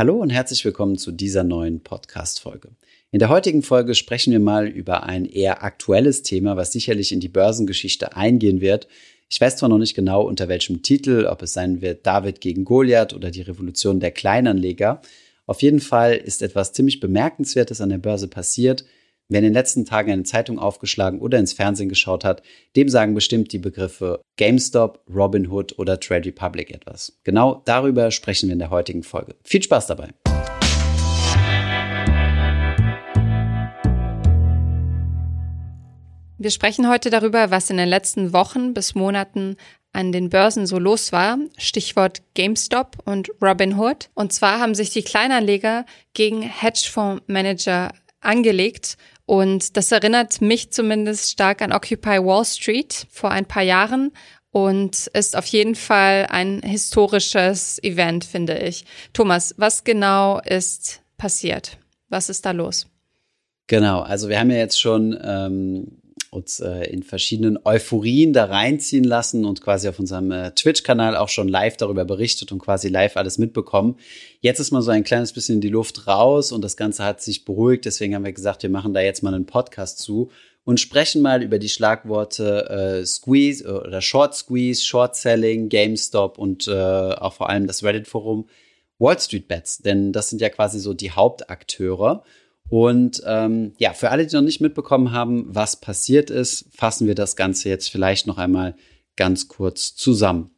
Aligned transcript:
Hallo 0.00 0.16
und 0.16 0.30
herzlich 0.30 0.64
willkommen 0.64 0.96
zu 0.96 1.12
dieser 1.12 1.44
neuen 1.44 1.80
Podcast-Folge. 1.80 2.70
In 3.10 3.18
der 3.18 3.28
heutigen 3.28 3.62
Folge 3.62 3.94
sprechen 3.94 4.32
wir 4.32 4.40
mal 4.40 4.66
über 4.66 5.02
ein 5.02 5.26
eher 5.26 5.62
aktuelles 5.62 6.22
Thema, 6.22 6.56
was 6.56 6.72
sicherlich 6.72 7.12
in 7.12 7.20
die 7.20 7.28
Börsengeschichte 7.28 8.16
eingehen 8.16 8.62
wird. 8.62 8.88
Ich 9.28 9.38
weiß 9.38 9.58
zwar 9.58 9.68
noch 9.68 9.76
nicht 9.76 9.92
genau 9.92 10.22
unter 10.22 10.48
welchem 10.48 10.80
Titel, 10.80 11.26
ob 11.26 11.42
es 11.42 11.52
sein 11.52 11.82
wird 11.82 12.06
David 12.06 12.40
gegen 12.40 12.64
Goliath 12.64 13.12
oder 13.12 13.30
die 13.30 13.42
Revolution 13.42 14.00
der 14.00 14.10
Kleinanleger. 14.10 15.02
Auf 15.44 15.60
jeden 15.60 15.80
Fall 15.80 16.14
ist 16.14 16.40
etwas 16.40 16.72
ziemlich 16.72 17.00
Bemerkenswertes 17.00 17.82
an 17.82 17.90
der 17.90 17.98
Börse 17.98 18.28
passiert. 18.28 18.86
Wer 19.32 19.38
in 19.38 19.44
den 19.44 19.52
letzten 19.52 19.84
Tagen 19.84 20.10
eine 20.10 20.24
Zeitung 20.24 20.58
aufgeschlagen 20.58 21.20
oder 21.20 21.38
ins 21.38 21.52
Fernsehen 21.52 21.88
geschaut 21.88 22.24
hat, 22.24 22.42
dem 22.74 22.88
sagen 22.88 23.14
bestimmt 23.14 23.52
die 23.52 23.60
Begriffe 23.60 24.20
GameStop, 24.36 25.04
Robinhood 25.08 25.78
oder 25.78 26.00
Trade 26.00 26.26
Republic 26.26 26.72
etwas. 26.72 27.16
Genau 27.22 27.62
darüber 27.64 28.10
sprechen 28.10 28.48
wir 28.48 28.54
in 28.54 28.58
der 28.58 28.70
heutigen 28.70 29.04
Folge. 29.04 29.36
Viel 29.44 29.62
Spaß 29.62 29.86
dabei! 29.86 30.08
Wir 36.38 36.50
sprechen 36.50 36.88
heute 36.88 37.10
darüber, 37.10 37.52
was 37.52 37.70
in 37.70 37.76
den 37.76 37.88
letzten 37.88 38.32
Wochen 38.32 38.74
bis 38.74 38.96
Monaten 38.96 39.54
an 39.92 40.10
den 40.10 40.30
Börsen 40.30 40.66
so 40.66 40.80
los 40.80 41.12
war. 41.12 41.38
Stichwort 41.56 42.22
GameStop 42.34 42.96
und 43.04 43.30
Robinhood. 43.40 44.10
Und 44.14 44.32
zwar 44.32 44.58
haben 44.58 44.74
sich 44.74 44.90
die 44.90 45.02
Kleinanleger 45.02 45.86
gegen 46.14 46.42
Hedgefondsmanager 46.42 47.92
angelegt 48.20 48.96
und 49.26 49.76
das 49.76 49.92
erinnert 49.92 50.40
mich 50.40 50.72
zumindest 50.72 51.30
stark 51.30 51.62
an 51.62 51.72
Occupy 51.72 52.18
Wall 52.24 52.44
Street 52.44 53.06
vor 53.10 53.30
ein 53.30 53.46
paar 53.46 53.62
Jahren 53.62 54.12
und 54.50 55.06
ist 55.08 55.36
auf 55.36 55.46
jeden 55.46 55.76
Fall 55.76 56.26
ein 56.28 56.60
historisches 56.62 57.80
Event, 57.82 58.24
finde 58.24 58.58
ich. 58.58 58.84
Thomas, 59.12 59.54
was 59.56 59.84
genau 59.84 60.40
ist 60.40 61.02
passiert? 61.16 61.78
Was 62.08 62.28
ist 62.28 62.44
da 62.44 62.50
los? 62.50 62.86
Genau, 63.68 64.00
also 64.00 64.28
wir 64.28 64.40
haben 64.40 64.50
ja 64.50 64.56
jetzt 64.56 64.80
schon 64.80 65.16
ähm, 65.22 65.99
uns 66.30 66.60
äh, 66.60 66.84
in 66.84 67.02
verschiedenen 67.02 67.58
Euphorien 67.64 68.32
da 68.32 68.44
reinziehen 68.44 69.04
lassen 69.04 69.44
und 69.44 69.60
quasi 69.60 69.88
auf 69.88 69.98
unserem 69.98 70.30
äh, 70.30 70.52
Twitch-Kanal 70.52 71.16
auch 71.16 71.28
schon 71.28 71.48
live 71.48 71.76
darüber 71.76 72.04
berichtet 72.04 72.52
und 72.52 72.60
quasi 72.60 72.88
live 72.88 73.16
alles 73.16 73.36
mitbekommen. 73.36 73.96
Jetzt 74.40 74.60
ist 74.60 74.70
mal 74.70 74.80
so 74.80 74.92
ein 74.92 75.02
kleines 75.02 75.32
bisschen 75.32 75.56
in 75.56 75.60
die 75.60 75.68
Luft 75.68 76.06
raus 76.06 76.52
und 76.52 76.62
das 76.62 76.76
Ganze 76.76 77.04
hat 77.04 77.20
sich 77.20 77.44
beruhigt. 77.44 77.84
Deswegen 77.84 78.14
haben 78.14 78.24
wir 78.24 78.32
gesagt, 78.32 78.62
wir 78.62 78.70
machen 78.70 78.94
da 78.94 79.00
jetzt 79.00 79.22
mal 79.22 79.34
einen 79.34 79.46
Podcast 79.46 79.98
zu 79.98 80.30
und 80.64 80.78
sprechen 80.78 81.20
mal 81.20 81.42
über 81.42 81.58
die 81.58 81.68
Schlagworte 81.68 83.00
äh, 83.00 83.06
Squeeze 83.06 83.64
äh, 83.64 83.72
oder 83.72 84.00
Short 84.00 84.36
Squeeze, 84.36 84.84
Short 84.84 85.16
Selling, 85.16 85.68
GameStop 85.68 86.38
und 86.38 86.68
äh, 86.68 86.72
auch 86.72 87.32
vor 87.32 87.50
allem 87.50 87.66
das 87.66 87.82
Reddit-Forum 87.82 88.48
Wall 89.00 89.18
Street 89.18 89.48
Bets. 89.48 89.78
Denn 89.78 90.12
das 90.12 90.30
sind 90.30 90.40
ja 90.40 90.48
quasi 90.48 90.78
so 90.78 90.94
die 90.94 91.10
Hauptakteure. 91.10 92.22
Und 92.70 93.20
ähm, 93.26 93.72
ja, 93.78 93.92
für 93.92 94.10
alle, 94.10 94.26
die 94.26 94.34
noch 94.34 94.42
nicht 94.42 94.60
mitbekommen 94.60 95.10
haben, 95.10 95.44
was 95.48 95.80
passiert 95.80 96.30
ist, 96.30 96.66
fassen 96.72 97.08
wir 97.08 97.16
das 97.16 97.34
Ganze 97.34 97.68
jetzt 97.68 97.90
vielleicht 97.90 98.28
noch 98.28 98.38
einmal 98.38 98.76
ganz 99.16 99.48
kurz 99.48 99.96
zusammen. 99.96 100.50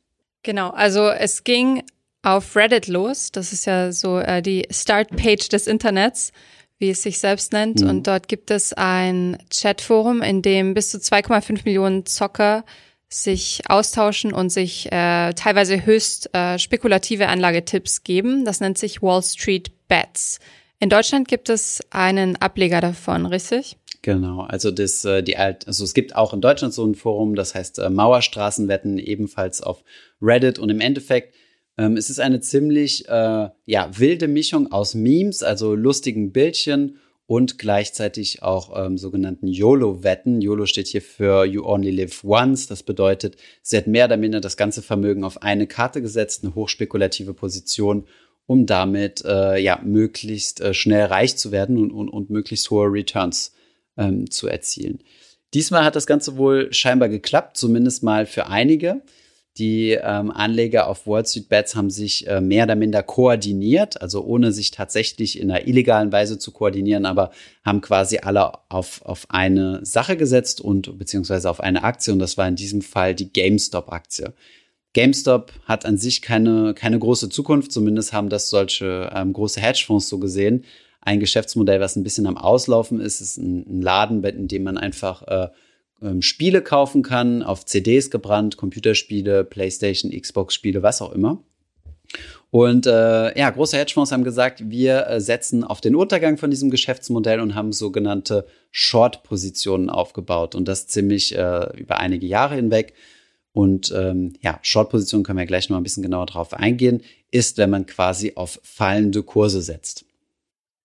Genau, 0.42 0.70
also 0.70 1.08
es 1.08 1.42
ging 1.42 1.82
auf 2.22 2.54
Reddit 2.54 2.86
los. 2.86 3.32
Das 3.32 3.52
ist 3.52 3.64
ja 3.64 3.92
so 3.92 4.19
äh, 4.19 4.42
die 4.42 4.66
Startpage 4.70 5.48
des 5.48 5.66
Internets, 5.66 6.32
wie 6.78 6.91
es 6.91 7.02
sich 7.02 7.19
selbst 7.19 7.52
nennt. 7.52 7.80
Mhm. 7.80 7.88
Und 7.88 8.06
dort 8.06 8.28
gibt 8.28 8.50
es 8.50 8.74
ein 8.74 9.38
Chatforum, 9.50 10.20
in 10.20 10.42
dem 10.42 10.74
bis 10.74 10.91
zu 10.91 10.98
2,5 10.98 11.62
Millionen 11.64 12.04
Zocker 12.04 12.64
sich 13.08 13.62
austauschen 13.69 14.32
und 14.32 14.50
sich 14.50 14.86
äh, 14.92 15.32
teilweise 15.34 15.84
höchst 15.84 16.34
äh, 16.34 16.58
spekulative 16.58 17.28
Anlagetipps 17.28 18.04
geben. 18.04 18.44
Das 18.44 18.60
nennt 18.60 18.78
sich 18.78 19.02
Wall 19.02 19.22
Street 19.22 19.70
Bets. 19.88 20.41
In 20.83 20.88
Deutschland 20.88 21.28
gibt 21.28 21.48
es 21.48 21.80
einen 21.91 22.34
Ableger 22.34 22.80
davon, 22.80 23.25
richtig? 23.27 23.77
Genau, 24.02 24.41
also 24.41 24.72
das, 24.72 25.05
äh, 25.05 25.22
die 25.22 25.36
alt, 25.36 25.69
also 25.69 25.84
es 25.84 25.94
gibt 25.94 26.16
auch 26.16 26.34
in 26.34 26.41
Deutschland 26.41 26.75
so 26.75 26.84
ein 26.84 26.97
Forum, 26.97 27.37
das 27.37 27.54
heißt 27.54 27.78
äh, 27.78 27.88
Mauerstraßenwetten, 27.88 28.98
ebenfalls 28.98 29.62
auf 29.62 29.84
Reddit 30.20 30.59
und 30.59 30.70
im 30.70 30.81
Endeffekt 30.81 31.37
ähm, 31.78 31.97
es 31.97 32.10
ist 32.10 32.19
eine 32.19 32.41
ziemlich 32.41 33.09
äh, 33.09 33.48
ja, 33.65 33.91
wilde 33.97 34.26
Mischung 34.26 34.72
aus 34.72 34.94
Memes, 34.97 35.44
also 35.44 35.76
lustigen 35.76 36.32
Bildchen 36.32 36.99
und 37.26 37.59
gleichzeitig 37.59 38.43
auch 38.43 38.84
ähm, 38.84 38.99
sogenannten 38.99 39.47
YOLO-Wetten. 39.47 40.41
YOLO 40.41 40.66
steht 40.66 40.88
hier 40.88 41.00
für 41.00 41.44
You 41.44 41.64
Only 41.64 41.93
Live 41.93 42.25
Once. 42.25 42.66
Das 42.66 42.82
bedeutet, 42.82 43.37
sie 43.62 43.76
hat 43.76 43.87
mehr 43.87 44.06
oder 44.06 44.16
minder 44.16 44.41
das 44.41 44.56
ganze 44.56 44.82
Vermögen 44.82 45.22
auf 45.22 45.43
eine 45.43 45.69
Karte 45.69 46.03
gesetzt, 46.03 46.43
eine 46.43 46.56
hochspekulative 46.56 47.34
Position 47.34 48.09
um 48.52 48.66
damit 48.66 49.24
äh, 49.24 49.58
ja 49.58 49.80
möglichst 49.82 50.60
äh, 50.60 50.74
schnell 50.74 51.06
reich 51.06 51.38
zu 51.38 51.52
werden 51.52 51.78
und, 51.78 51.90
und, 51.90 52.10
und 52.10 52.28
möglichst 52.28 52.70
hohe 52.70 52.86
Returns 52.92 53.54
ähm, 53.96 54.30
zu 54.30 54.46
erzielen. 54.46 54.98
Diesmal 55.54 55.84
hat 55.84 55.96
das 55.96 56.06
Ganze 56.06 56.36
wohl 56.36 56.70
scheinbar 56.72 57.08
geklappt, 57.08 57.56
zumindest 57.56 58.02
mal 58.02 58.26
für 58.26 58.48
einige. 58.48 59.00
Die 59.58 59.90
ähm, 59.90 60.30
Anleger 60.30 60.86
auf 60.86 61.06
Wall 61.06 61.24
Street 61.26 61.48
Bets 61.48 61.74
haben 61.74 61.88
sich 61.88 62.26
äh, 62.26 62.42
mehr 62.42 62.64
oder 62.64 62.74
minder 62.74 63.02
koordiniert, 63.02 64.00
also 64.00 64.22
ohne 64.22 64.52
sich 64.52 64.70
tatsächlich 64.70 65.38
in 65.38 65.50
einer 65.50 65.66
illegalen 65.66 66.12
Weise 66.12 66.38
zu 66.38 66.52
koordinieren, 66.52 67.06
aber 67.06 67.32
haben 67.64 67.80
quasi 67.80 68.19
alle 68.19 68.52
auf, 68.70 69.02
auf 69.02 69.26
eine 69.30 69.80
Sache 69.84 70.19
gesetzt 70.19 70.60
und 70.60 70.98
beziehungsweise 70.98 71.48
auf 71.48 71.60
eine 71.60 71.84
Aktie 71.84 72.12
und 72.12 72.19
das 72.19 72.36
war 72.36 72.48
in 72.48 72.56
diesem 72.56 72.82
Fall 72.82 73.14
die 73.14 73.32
GameStop-Aktie. 73.32 74.34
GameStop 74.94 75.53
hat 75.64 75.86
an 75.86 75.97
sich 75.97 76.22
keine, 76.22 76.75
keine 76.75 76.98
große 76.98 77.28
Zukunft, 77.28 77.72
zumindest 77.72 78.12
haben 78.12 78.28
das 78.28 78.50
solche 78.50 79.10
ähm, 79.14 79.32
große 79.32 79.60
Hedgefonds 79.60 80.08
so 80.08 80.19
gesehen. 80.19 80.64
Ein 81.00 81.19
Geschäftsmodell, 81.19 81.80
was 81.80 81.97
ein 81.97 82.04
bisschen 82.04 82.26
am 82.26 82.36
Auslaufen 82.36 83.00
ist, 83.00 83.20
ist 83.20 83.38
ein, 83.38 83.64
ein 83.69 83.82
Laden, 83.82 84.22
in 84.22 84.48
dem 84.48 84.62
man 84.62 84.78
einfach 84.78 85.22
äh, 85.26 85.48
ähm, 86.02 86.22
Spiele 86.22 86.62
kaufen 86.62 87.02
kann, 87.02 87.42
auf 87.42 87.64
CDs 87.64 88.10
gebrannt, 88.10 88.56
Computerspiele, 88.56 89.44
PlayStation, 89.44 90.10
Xbox-Spiele, 90.10 90.82
was 90.82 91.00
auch 91.00 91.12
immer. 91.12 91.42
Und 92.50 92.86
äh, 92.86 93.38
ja, 93.38 93.48
große 93.48 93.78
Hedgefonds 93.78 94.12
haben 94.12 94.25
gesagt, 94.25 94.69
wir 94.69 95.06
äh, 95.06 95.20
setzen 95.20 95.64
auf 95.64 95.81
den 95.81 95.97
Untergang 95.97 96.36
von 96.36 96.50
diesem 96.50 96.70
Geschäftsmodell 96.70 97.41
und 97.41 97.54
haben 97.54 97.72
sogenannte 97.72 98.47
Short-Positionen 98.70 99.88
aufgebaut 99.88 100.54
und 100.54 100.69
das 100.69 100.86
ziemlich 100.86 101.34
äh, 101.34 101.81
über 101.81 101.98
einige 101.98 102.26
Jahre 102.26 102.56
hinweg. 102.56 102.92
Und 103.52 103.92
ähm, 103.94 104.34
ja, 104.40 104.58
Short-Position 104.62 105.22
können 105.22 105.38
wir 105.38 105.46
gleich 105.46 105.68
noch 105.68 105.76
ein 105.76 105.82
bisschen 105.82 106.02
genauer 106.02 106.26
drauf 106.26 106.54
eingehen, 106.54 107.02
ist, 107.30 107.58
wenn 107.58 107.70
man 107.70 107.86
quasi 107.86 108.32
auf 108.34 108.58
fallende 108.62 109.22
Kurse 109.22 109.60
setzt. 109.60 110.04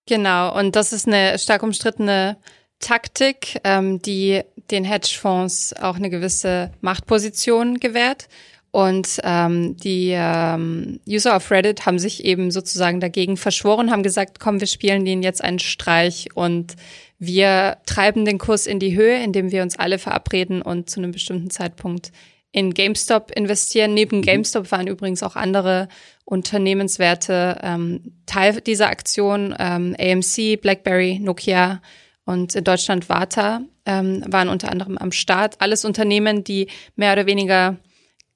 Genau, 0.06 0.58
und 0.58 0.76
das 0.76 0.92
ist 0.92 1.06
eine 1.06 1.38
stark 1.38 1.62
umstrittene 1.62 2.36
Taktik, 2.78 3.60
ähm, 3.64 4.00
die 4.00 4.42
den 4.70 4.84
Hedgefonds 4.84 5.74
auch 5.80 5.96
eine 5.96 6.10
gewisse 6.10 6.70
Machtposition 6.80 7.80
gewährt. 7.80 8.28
Und 8.70 9.18
ähm, 9.24 9.76
die 9.78 10.12
ähm, 10.14 11.00
User 11.08 11.36
auf 11.36 11.50
Reddit 11.50 11.86
haben 11.86 11.98
sich 11.98 12.24
eben 12.24 12.50
sozusagen 12.50 13.00
dagegen 13.00 13.38
verschworen, 13.38 13.90
haben 13.90 14.02
gesagt, 14.02 14.40
komm, 14.40 14.60
wir 14.60 14.66
spielen 14.66 15.06
denen 15.06 15.22
jetzt 15.22 15.42
einen 15.42 15.58
Streich 15.58 16.28
und 16.34 16.76
wir 17.18 17.78
treiben 17.86 18.24
den 18.26 18.38
Kurs 18.38 18.66
in 18.66 18.78
die 18.78 18.94
Höhe, 18.94 19.22
indem 19.22 19.50
wir 19.50 19.62
uns 19.62 19.78
alle 19.78 19.98
verabreden 19.98 20.60
und 20.60 20.90
zu 20.90 21.00
einem 21.00 21.12
bestimmten 21.12 21.50
Zeitpunkt 21.50 22.12
in 22.58 22.74
GameStop 22.74 23.30
investieren. 23.34 23.94
Neben 23.94 24.18
mhm. 24.18 24.22
GameStop 24.22 24.70
waren 24.72 24.88
übrigens 24.88 25.22
auch 25.22 25.36
andere 25.36 25.88
Unternehmenswerte 26.24 27.58
ähm, 27.62 28.12
Teil 28.26 28.60
dieser 28.60 28.88
Aktion. 28.88 29.54
Ähm, 29.58 29.94
AMC, 29.98 30.60
BlackBerry, 30.60 31.20
Nokia 31.20 31.80
und 32.24 32.54
in 32.54 32.64
Deutschland 32.64 33.08
Warta 33.08 33.62
ähm, 33.86 34.24
waren 34.26 34.48
unter 34.48 34.70
anderem 34.70 34.98
am 34.98 35.12
Start. 35.12 35.60
Alles 35.60 35.84
Unternehmen, 35.84 36.44
die 36.44 36.66
mehr 36.96 37.12
oder 37.12 37.26
weniger 37.26 37.76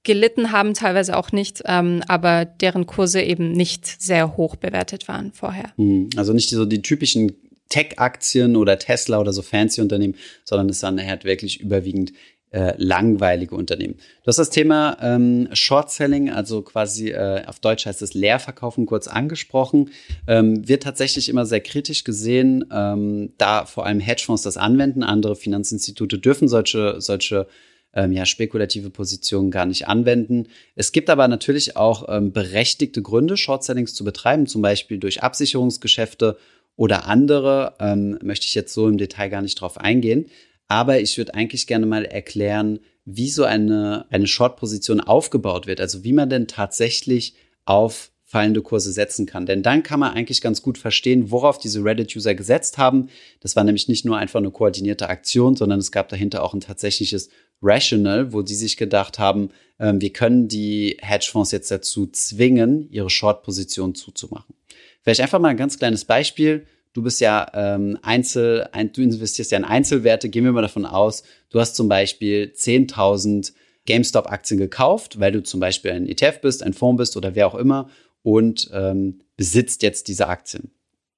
gelitten 0.05 0.51
haben, 0.53 0.75
teilweise 0.75 1.17
auch 1.17 1.33
nicht, 1.33 1.63
ähm, 1.67 2.03
aber 2.09 2.45
deren 2.45 2.87
Kurse 2.87 3.21
eben 3.23 3.53
nicht 3.53 3.87
sehr 3.87 4.37
hoch 4.37 4.57
bewertet 4.57 5.09
waren 5.09 5.33
vorher. 5.33 5.73
Mhm. 5.77 6.11
Also 6.17 6.33
nicht 6.33 6.49
so 6.49 6.65
die 6.65 6.83
typischen 6.83 7.33
Tech-Aktien 7.69 8.57
oder 8.57 8.79
Tesla 8.79 9.19
oder 9.19 9.33
so 9.33 9.43
fancy 9.43 9.81
Unternehmen, 9.81 10.17
sondern 10.45 10.69
es 10.69 10.83
waren 10.83 11.05
halt 11.05 11.25
wirklich 11.25 11.61
überwiegend 11.61 12.13
äh, 12.53 12.75
langweilige 12.77 13.55
Unternehmen. 13.55 13.95
Du 13.95 14.27
hast 14.27 14.39
das 14.39 14.51
Thema 14.51 14.99
ähm, 15.01 15.49
Short 15.55 15.91
Selling, 15.91 16.31
also 16.31 16.61
quasi 16.63 17.11
äh, 17.11 17.45
auf 17.47 17.61
Deutsch 17.61 17.87
heißt 17.87 18.03
es 18.03 18.13
Leerverkaufen, 18.15 18.85
kurz 18.85 19.09
angesprochen. 19.09 19.91
Ähm, 20.27 20.69
wird 20.69 20.83
tatsächlich 20.83 21.29
immer 21.31 21.47
sehr 21.47 21.61
kritisch 21.61 22.05
gesehen, 22.05 22.67
ähm, 22.71 23.33
da 23.39 23.65
vor 23.65 23.87
allem 23.87 24.01
Hedgefonds 24.01 24.43
das 24.43 24.59
anwenden. 24.59 25.03
Andere 25.03 25.35
Finanzinstitute 25.35 26.19
dürfen 26.19 26.47
solche, 26.47 27.01
solche 27.01 27.47
ähm, 27.95 28.13
ja, 28.13 28.27
spekulative 28.27 28.91
Positionen 28.91 29.51
gar 29.51 29.67
nicht 29.67 29.89
anwenden. 29.89 30.49
Es 30.75 30.93
gibt 30.93 31.11
aber 31.11 31.29
natürlich 31.29 31.77
auch 31.77 32.07
ähm, 32.09 32.33
berechtigte 32.33 33.01
Gründe, 33.01 33.37
Short 33.37 33.65
Sellings 33.65 33.95
zu 33.95 34.05
betreiben, 34.05 34.47
zum 34.47 34.63
Beispiel 34.63 34.99
durch 34.99 35.23
Absicherungsgeschäfte 35.23 36.37
oder 36.77 37.07
andere. 37.07 37.75
Ähm, 37.81 38.19
möchte 38.23 38.47
ich 38.47 38.55
jetzt 38.55 38.75
so 38.75 38.89
im 38.89 38.99
Detail 38.99 39.29
gar 39.29 39.43
nicht 39.43 39.61
drauf 39.61 39.79
eingehen. 39.79 40.27
Aber 40.73 41.01
ich 41.01 41.19
würde 41.19 41.35
eigentlich 41.35 41.67
gerne 41.67 41.85
mal 41.85 42.07
erklären, 42.07 42.79
wie 43.05 43.29
so 43.29 43.45
eine, 43.45 44.07
eine 44.09 44.27
Short-Position 44.27 45.01
aufgebaut 45.01 45.67
wird. 45.67 45.83
Also 45.83 46.03
wie 46.03 46.15
man 46.15 46.31
denn 46.31 46.49
tatsächlich 46.49 47.35
auf 47.67 48.11
fallende 48.25 48.63
Kurse 48.63 48.91
setzen 48.91 49.27
kann. 49.27 49.45
Denn 49.45 49.63
dann 49.63 49.83
kann 49.83 50.01
man 50.01 50.15
eigentlich 50.15 50.41
ganz 50.41 50.63
gut 50.63 50.79
verstehen, 50.79 51.31
worauf 51.31 51.59
diese 51.59 51.85
Reddit-User 51.85 52.35
gesetzt 52.35 52.79
haben. 52.79 53.11
Das 53.41 53.55
war 53.55 53.65
nämlich 53.65 53.87
nicht 53.89 54.07
nur 54.07 54.17
einfach 54.17 54.41
eine 54.41 54.51
koordinierte 54.51 55.11
Aktion, 55.11 55.57
sondern 55.57 55.79
es 55.79 55.93
gab 55.93 56.09
dahinter 56.09 56.43
auch 56.43 56.55
ein 56.55 56.63
tatsächliches 56.63 57.29
Rational, 57.61 58.33
wo 58.33 58.41
die 58.41 58.55
sich 58.55 58.79
gedacht 58.79 59.19
haben, 59.19 59.51
äh, 59.77 59.93
wir 59.97 60.11
können 60.15 60.49
die 60.49 60.97
Hedgefonds 61.03 61.53
jetzt 61.53 61.71
dazu 61.71 62.07
zwingen, 62.07 62.89
ihre 62.91 63.11
Short-Position 63.11 63.95
zuzumachen. 63.95 64.55
Vielleicht 65.03 65.21
einfach 65.21 65.39
mal 65.39 65.49
ein 65.49 65.59
ganz 65.59 65.79
kleines 65.79 66.07
Beispiel. 66.07 66.65
Du 66.93 67.03
bist 67.03 67.21
ja 67.21 67.47
ähm, 67.55 67.99
Einzel, 68.03 68.69
ein, 68.73 68.93
du 68.93 69.03
investierst 69.03 69.51
ja 69.51 69.59
in 69.59 69.65
Einzelwerte. 69.65 70.29
Gehen 70.29 70.45
wir 70.45 70.53
mal 70.53 70.63
davon 70.63 70.85
aus, 70.85 71.23
du 71.51 71.61
hast 71.61 71.75
zum 71.75 71.89
Beispiel 71.89 72.53
10.000 72.55 73.53
GameStop-Aktien 73.87 74.59
gekauft, 74.59 75.19
weil 75.19 75.33
du 75.33 75.43
zum 75.43 75.61
Beispiel 75.61 75.93
ein 75.93 76.07
ETF 76.07 76.41
bist, 76.41 76.63
ein 76.63 76.75
Fonds 76.75 76.99
bist 76.99 77.17
oder 77.17 77.35
wer 77.35 77.47
auch 77.47 77.55
immer 77.55 77.89
und 78.23 78.71
ähm, 78.73 79.21
besitzt 79.37 79.83
jetzt 79.83 80.09
diese 80.09 80.29
Aktien. 80.29 80.71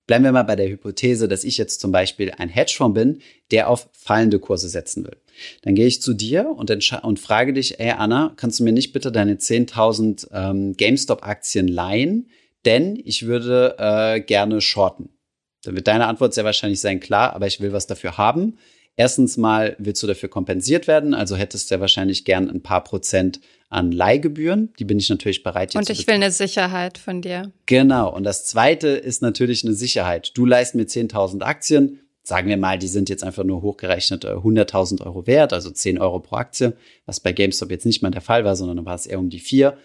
Bleiben 0.06 0.24
wir 0.24 0.32
mal 0.32 0.42
bei 0.42 0.56
der 0.56 0.68
Hypothese, 0.68 1.28
dass 1.28 1.44
ich 1.44 1.56
jetzt 1.56 1.80
zum 1.80 1.90
Beispiel 1.90 2.30
ein 2.36 2.50
Hedgefonds 2.50 2.94
bin, 2.94 3.20
der 3.50 3.70
auf 3.70 3.88
fallende 3.92 4.38
Kurse 4.38 4.68
setzen 4.68 5.04
will. 5.04 5.16
Dann 5.62 5.74
gehe 5.74 5.86
ich 5.86 6.02
zu 6.02 6.12
dir 6.12 6.54
und, 6.56 6.70
und 6.70 7.18
frage 7.18 7.52
dich, 7.54 7.80
ey 7.80 7.90
Anna, 7.90 8.34
kannst 8.36 8.60
du 8.60 8.64
mir 8.64 8.72
nicht 8.72 8.92
bitte 8.92 9.10
deine 9.10 9.36
10.000 9.36 10.28
ähm, 10.32 10.76
GameStop-Aktien 10.76 11.68
leihen? 11.68 12.28
Denn 12.66 13.00
ich 13.02 13.26
würde 13.26 13.76
äh, 13.78 14.20
gerne 14.20 14.60
shorten. 14.60 15.13
Dann 15.64 15.74
wird 15.74 15.88
deine 15.88 16.06
Antwort 16.06 16.34
sehr 16.34 16.44
wahrscheinlich 16.44 16.80
sein, 16.80 17.00
klar, 17.00 17.34
aber 17.34 17.46
ich 17.46 17.60
will 17.60 17.72
was 17.72 17.86
dafür 17.86 18.18
haben. 18.18 18.58
Erstens 18.96 19.36
mal 19.36 19.74
willst 19.78 20.02
du 20.02 20.06
dafür 20.06 20.28
kompensiert 20.28 20.86
werden, 20.86 21.14
also 21.14 21.34
hättest 21.34 21.70
du 21.70 21.74
ja 21.74 21.80
wahrscheinlich 21.80 22.24
gern 22.24 22.48
ein 22.48 22.62
paar 22.62 22.84
Prozent 22.84 23.40
an 23.68 23.90
Leihgebühren. 23.90 24.72
Die 24.78 24.84
bin 24.84 25.00
ich 25.00 25.08
natürlich 25.10 25.42
bereit 25.42 25.72
hier 25.72 25.80
Und 25.80 25.90
ich 25.90 26.06
will 26.06 26.14
eine 26.14 26.30
Sicherheit 26.30 26.96
von 26.96 27.20
dir. 27.20 27.50
Genau. 27.66 28.14
Und 28.14 28.22
das 28.22 28.46
zweite 28.46 28.88
ist 28.88 29.20
natürlich 29.20 29.64
eine 29.64 29.74
Sicherheit. 29.74 30.30
Du 30.34 30.46
leist 30.46 30.76
mir 30.76 30.84
10.000 30.84 31.42
Aktien. 31.42 32.00
Sagen 32.22 32.48
wir 32.48 32.56
mal, 32.56 32.78
die 32.78 32.86
sind 32.86 33.08
jetzt 33.08 33.24
einfach 33.24 33.42
nur 33.42 33.62
hochgerechnet 33.62 34.24
100.000 34.24 35.00
äh, 35.00 35.04
Euro 35.04 35.26
wert, 35.26 35.52
also 35.52 35.70
10 35.70 35.98
Euro 35.98 36.20
pro 36.20 36.36
Aktie, 36.36 36.74
was 37.04 37.20
bei 37.20 37.32
GameStop 37.32 37.70
jetzt 37.70 37.84
nicht 37.84 38.00
mal 38.00 38.12
der 38.12 38.22
Fall 38.22 38.44
war, 38.44 38.54
sondern 38.54 38.86
war 38.86 38.94
es 38.94 39.06
eher 39.06 39.18
um 39.18 39.28
die 39.28 39.40
vier. 39.40 39.76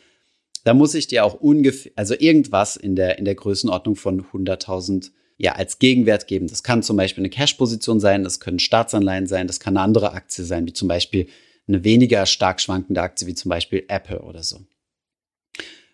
Da 0.63 0.73
muss 0.73 0.93
ich 0.93 1.07
dir 1.07 1.25
auch 1.25 1.33
ungefähr, 1.33 1.91
also 1.95 2.13
irgendwas 2.17 2.77
in 2.77 2.95
der, 2.95 3.17
in 3.17 3.25
der 3.25 3.35
Größenordnung 3.35 3.95
von 3.95 4.23
100.000 4.23 5.11
ja, 5.39 5.53
als 5.53 5.79
Gegenwert 5.79 6.27
geben. 6.27 6.47
Das 6.47 6.63
kann 6.63 6.83
zum 6.83 6.97
Beispiel 6.97 7.21
eine 7.21 7.29
Cash-Position 7.29 8.01
sein, 8.01 8.23
das 8.23 8.41
können 8.41 8.59
Staatsanleihen 8.59 9.25
sein, 9.25 9.47
das 9.47 9.61
kann 9.61 9.77
eine 9.77 9.83
andere 9.85 10.11
Aktie 10.11 10.43
sein, 10.43 10.67
wie 10.67 10.73
zum 10.73 10.89
Beispiel 10.89 11.27
eine 11.67 11.83
weniger 11.85 12.25
stark 12.25 12.59
schwankende 12.59 13.01
Aktie, 13.01 13.25
wie 13.25 13.35
zum 13.35 13.49
Beispiel 13.49 13.85
Apple 13.87 14.21
oder 14.21 14.43
so. 14.43 14.59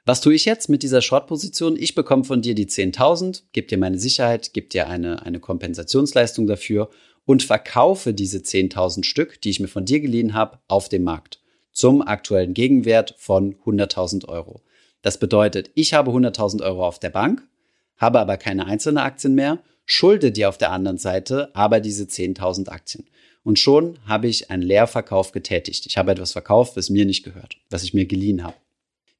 Was 0.04 0.22
tue 0.22 0.34
ich 0.34 0.46
jetzt 0.46 0.68
mit 0.68 0.82
dieser 0.82 1.02
Short-Position? 1.02 1.78
Ich 1.78 1.94
bekomme 1.94 2.24
von 2.24 2.42
dir 2.42 2.56
die 2.56 2.68
10.000, 2.68 3.44
gebe 3.54 3.68
dir 3.68 3.78
meine 3.78 4.00
Sicherheit, 4.00 4.52
gebe 4.54 4.68
dir 4.68 4.88
eine, 4.88 5.22
eine 5.24 5.40
Kompensationsleistung 5.40 6.48
dafür 6.48 6.90
und 7.26 7.44
verkaufe 7.44 8.16
diese 8.16 8.40
10.000 8.40 9.04
Stück, 9.04 9.42
die 9.42 9.52
ich 9.52 9.60
mir 9.60 9.68
von 9.68 9.86
dir 9.86 10.00
geliehen 10.00 10.34
habe, 10.34 10.60
auf 10.68 10.90
dem 10.90 11.04
Markt 11.04 11.40
zum 11.72 12.02
aktuellen 12.02 12.56
Gegenwert 12.56 13.16
von 13.18 13.56
100.000 13.66 14.28
Euro. 14.28 14.62
Das 15.04 15.20
bedeutet, 15.20 15.70
ich 15.76 15.94
habe 15.94 16.12
100.000 16.12 16.64
Euro 16.64 16.88
auf 16.88 17.00
der 17.00 17.10
Bank, 17.12 17.48
habe 17.98 18.20
aber 18.20 18.38
keine 18.38 18.66
einzelnen 18.66 18.98
Aktien 18.98 19.36
mehr, 19.36 19.60
schulde 19.86 20.32
dir 20.32 20.50
auf 20.50 20.58
der 20.58 20.72
anderen 20.72 20.98
Seite 20.98 21.54
aber 21.56 21.80
diese 21.80 22.06
10.000 22.06 22.70
Aktien. 22.70 23.06
Und 23.44 23.60
schon 23.60 24.00
habe 24.06 24.28
ich 24.28 24.50
einen 24.50 24.64
Leerverkauf 24.64 25.32
getätigt. 25.32 25.86
Ich 25.86 25.98
habe 25.98 26.12
etwas 26.12 26.32
verkauft, 26.32 26.76
was 26.78 26.90
mir 26.90 27.06
nicht 27.06 27.24
gehört, 27.24 27.58
was 27.70 27.84
ich 27.84 27.94
mir 27.94 28.06
geliehen 28.06 28.44
habe. 28.44 28.56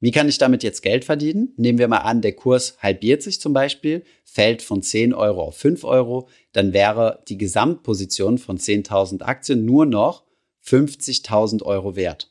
Wie 0.00 0.10
kann 0.10 0.28
ich 0.28 0.38
damit 0.38 0.62
jetzt 0.62 0.82
Geld 0.82 1.04
verdienen? 1.04 1.54
Nehmen 1.56 1.78
wir 1.78 1.88
mal 1.88 1.98
an, 1.98 2.20
der 2.20 2.34
Kurs 2.34 2.76
halbiert 2.80 3.22
sich 3.22 3.40
zum 3.40 3.52
Beispiel, 3.52 4.02
fällt 4.24 4.60
von 4.60 4.82
10 4.82 5.14
Euro 5.14 5.44
auf 5.44 5.56
5 5.56 5.84
Euro, 5.84 6.28
dann 6.52 6.72
wäre 6.72 7.22
die 7.28 7.38
Gesamtposition 7.38 8.36
von 8.36 8.58
10.000 8.58 9.22
Aktien 9.22 9.64
nur 9.64 9.86
noch 9.86 10.24
50.000 10.66 11.62
Euro 11.62 11.96
wert. 11.96 12.30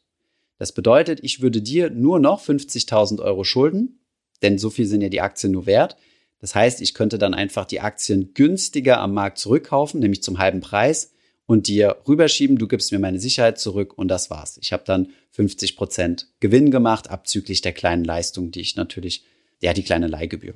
Das 0.57 0.73
bedeutet, 0.73 1.19
ich 1.23 1.41
würde 1.41 1.61
dir 1.61 1.89
nur 1.89 2.19
noch 2.19 2.43
50.000 2.43 3.21
Euro 3.21 3.43
schulden, 3.43 3.99
denn 4.41 4.57
so 4.57 4.69
viel 4.69 4.85
sind 4.85 5.01
ja 5.01 5.09
die 5.09 5.21
Aktien 5.21 5.51
nur 5.51 5.65
wert. 5.65 5.97
Das 6.45 6.53
heißt, 6.53 6.79
ich 6.81 6.93
könnte 6.93 7.17
dann 7.17 7.33
einfach 7.33 7.65
die 7.65 7.81
Aktien 7.81 8.35
günstiger 8.35 8.99
am 8.99 9.15
Markt 9.15 9.39
zurückkaufen, 9.39 9.99
nämlich 9.99 10.21
zum 10.21 10.37
halben 10.37 10.61
Preis 10.61 11.11
und 11.47 11.65
dir 11.65 11.97
rüberschieben, 12.07 12.59
du 12.59 12.67
gibst 12.67 12.91
mir 12.91 12.99
meine 12.99 13.19
Sicherheit 13.19 13.57
zurück 13.57 13.97
und 13.97 14.09
das 14.09 14.29
war's. 14.29 14.59
Ich 14.61 14.71
habe 14.71 14.83
dann 14.85 15.09
50 15.31 15.75
Prozent 15.75 16.27
Gewinn 16.41 16.69
gemacht, 16.69 17.09
abzüglich 17.09 17.61
der 17.61 17.73
kleinen 17.73 18.03
Leistung, 18.03 18.51
die 18.51 18.61
ich 18.61 18.75
natürlich, 18.75 19.25
ja, 19.59 19.73
die 19.73 19.81
kleine 19.81 20.05
Leihgebühr. 20.05 20.53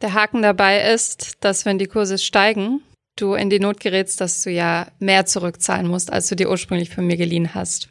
Der 0.00 0.14
Haken 0.14 0.40
dabei 0.40 0.90
ist, 0.90 1.34
dass 1.40 1.66
wenn 1.66 1.78
die 1.78 1.84
Kurse 1.84 2.16
steigen, 2.16 2.80
du 3.16 3.34
in 3.34 3.50
die 3.50 3.60
Not 3.60 3.80
gerätst, 3.80 4.22
dass 4.22 4.42
du 4.42 4.50
ja 4.50 4.90
mehr 5.00 5.26
zurückzahlen 5.26 5.86
musst, 5.86 6.10
als 6.10 6.30
du 6.30 6.34
dir 6.34 6.48
ursprünglich 6.48 6.88
von 6.88 7.06
mir 7.06 7.18
geliehen 7.18 7.54
hast. 7.54 7.90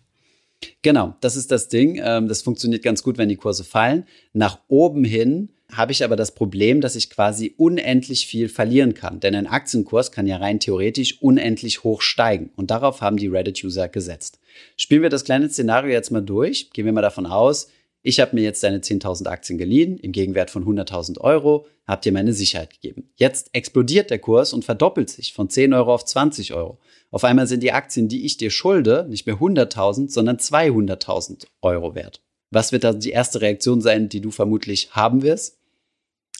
Genau, 0.81 1.13
das 1.21 1.35
ist 1.35 1.51
das 1.51 1.67
Ding. 1.67 2.01
Ähm, 2.03 2.27
das 2.27 2.41
funktioniert 2.41 2.81
ganz 2.81 3.03
gut, 3.03 3.19
wenn 3.19 3.29
die 3.29 3.35
Kurse 3.35 3.63
fallen. 3.63 4.07
Nach 4.33 4.57
oben 4.67 5.03
hin 5.03 5.49
habe 5.77 5.91
ich 5.91 6.03
aber 6.03 6.15
das 6.15 6.33
Problem, 6.33 6.81
dass 6.81 6.95
ich 6.95 7.09
quasi 7.09 7.53
unendlich 7.57 8.27
viel 8.27 8.49
verlieren 8.49 8.93
kann. 8.93 9.19
Denn 9.19 9.35
ein 9.35 9.47
Aktienkurs 9.47 10.11
kann 10.11 10.27
ja 10.27 10.37
rein 10.37 10.59
theoretisch 10.59 11.21
unendlich 11.21 11.83
hoch 11.83 12.01
steigen. 12.01 12.51
Und 12.55 12.71
darauf 12.71 13.01
haben 13.01 13.17
die 13.17 13.27
Reddit-User 13.27 13.87
gesetzt. 13.89 14.39
Spielen 14.77 15.01
wir 15.01 15.09
das 15.09 15.25
kleine 15.25 15.49
Szenario 15.49 15.91
jetzt 15.91 16.11
mal 16.11 16.21
durch. 16.21 16.69
Gehen 16.71 16.85
wir 16.85 16.93
mal 16.93 17.01
davon 17.01 17.25
aus, 17.25 17.67
ich 18.05 18.19
habe 18.19 18.35
mir 18.35 18.43
jetzt 18.43 18.61
deine 18.61 18.79
10.000 18.79 19.27
Aktien 19.27 19.57
geliehen, 19.57 19.97
im 19.97 20.11
Gegenwert 20.11 20.51
von 20.51 20.65
100.000 20.65 21.21
Euro, 21.21 21.65
habe 21.87 22.01
dir 22.01 22.11
meine 22.11 22.33
Sicherheit 22.33 22.71
gegeben. 22.71 23.09
Jetzt 23.15 23.49
explodiert 23.53 24.09
der 24.09 24.19
Kurs 24.19 24.51
und 24.51 24.65
verdoppelt 24.65 25.09
sich 25.09 25.31
von 25.31 25.49
10 25.49 25.73
Euro 25.73 25.93
auf 25.93 26.03
20 26.03 26.53
Euro. 26.53 26.79
Auf 27.11 27.23
einmal 27.23 27.47
sind 27.47 27.63
die 27.63 27.71
Aktien, 27.71 28.09
die 28.09 28.25
ich 28.25 28.35
dir 28.35 28.49
schulde, 28.49 29.05
nicht 29.09 29.25
mehr 29.25 29.37
100.000, 29.37 30.09
sondern 30.09 30.35
200.000 30.35 31.45
Euro 31.61 31.95
wert. 31.95 32.21
Was 32.51 32.73
wird 32.73 32.83
da 32.83 32.91
die 32.91 33.11
erste 33.11 33.39
Reaktion 33.39 33.79
sein, 33.79 34.09
die 34.09 34.19
du 34.19 34.31
vermutlich 34.31 34.91
haben 34.91 35.23
wirst? 35.23 35.57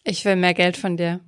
Ich 0.04 0.26
will 0.26 0.36
mehr 0.36 0.54
Geld 0.54 0.78
von 0.78 0.98
dir. 0.98 1.22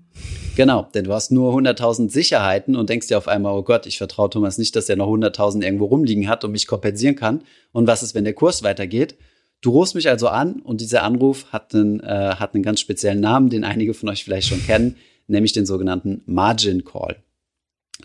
Genau, 0.56 0.88
denn 0.94 1.04
du 1.04 1.14
hast 1.14 1.32
nur 1.32 1.54
100.000 1.54 2.10
Sicherheiten 2.10 2.76
und 2.76 2.90
denkst 2.90 3.08
dir 3.08 3.18
auf 3.18 3.28
einmal, 3.28 3.54
oh 3.54 3.64
Gott, 3.64 3.86
ich 3.86 3.98
vertraue 3.98 4.30
Thomas 4.30 4.58
nicht, 4.58 4.76
dass 4.76 4.88
er 4.88 4.96
noch 4.96 5.10
100.000 5.10 5.64
irgendwo 5.64 5.86
rumliegen 5.86 6.30
hat 6.30 6.46
und 6.46 6.52
mich 6.52 6.66
kompensieren 6.66 7.16
kann. 7.16 7.44
Und 7.74 7.88
was 7.88 8.04
ist, 8.04 8.16
wenn 8.16 8.24
der 8.24 8.34
Kurs 8.34 8.64
weitergeht? 8.64 9.18
Du 9.62 9.72
rufst 9.72 9.96
mich 9.96 10.08
also 10.08 10.28
an 10.28 10.62
und 10.62 10.80
dieser 10.80 11.04
Anruf 11.04 11.52
hat 11.52 11.74
einen, 11.74 12.00
äh, 12.02 12.36
hat 12.38 12.54
einen 12.54 12.64
ganz 12.64 12.80
speziellen 12.80 13.20
Namen, 13.20 13.50
den 13.50 13.64
einige 13.64 13.94
von 13.94 14.10
euch 14.10 14.24
vielleicht 14.24 14.48
schon 14.48 14.64
kennen, 14.64 14.96
nämlich 15.28 15.54
den 15.54 15.66
sogenannten 15.66 16.22
Margin 16.26 16.86
Call. 16.86 17.18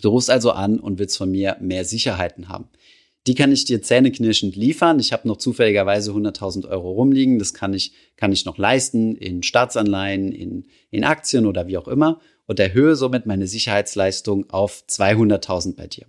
Du 0.01 0.09
rufst 0.09 0.31
also 0.31 0.53
an 0.53 0.81
und 0.81 0.99
willst 0.99 1.19
von 1.19 1.31
mir 1.31 1.57
mehr 1.61 1.85
Sicherheiten 1.85 2.49
haben. 2.49 2.69
Die 3.27 3.35
kann 3.35 3.53
ich 3.53 3.67
dir 3.67 3.83
zähneknirschend 3.83 4.57
liefern. 4.57 4.99
Ich 4.99 5.13
habe 5.13 5.29
noch 5.29 5.37
zufälligerweise 5.37 6.13
100.000 6.13 6.69
Euro 6.69 6.93
rumliegen. 6.93 7.39
Das 7.39 7.53
kann 7.53 7.75
ich, 7.75 7.93
kann 8.17 8.33
ich 8.33 8.47
noch 8.47 8.57
leisten 8.57 9.15
in 9.15 9.43
Staatsanleihen, 9.43 10.33
in, 10.33 10.67
in 10.91 11.05
Aktien 11.05 11.47
oder 11.47 11.67
wie 11.67 11.77
auch 11.77 11.89
immer 11.89 12.21
und 12.47 12.59
erhöhe 12.59 12.97
somit 12.97 13.27
meine 13.27 13.47
Sicherheitsleistung 13.47 14.49
auf 14.51 14.85
200.000 14.89 15.77
bei 15.77 15.87
dir. 15.87 16.07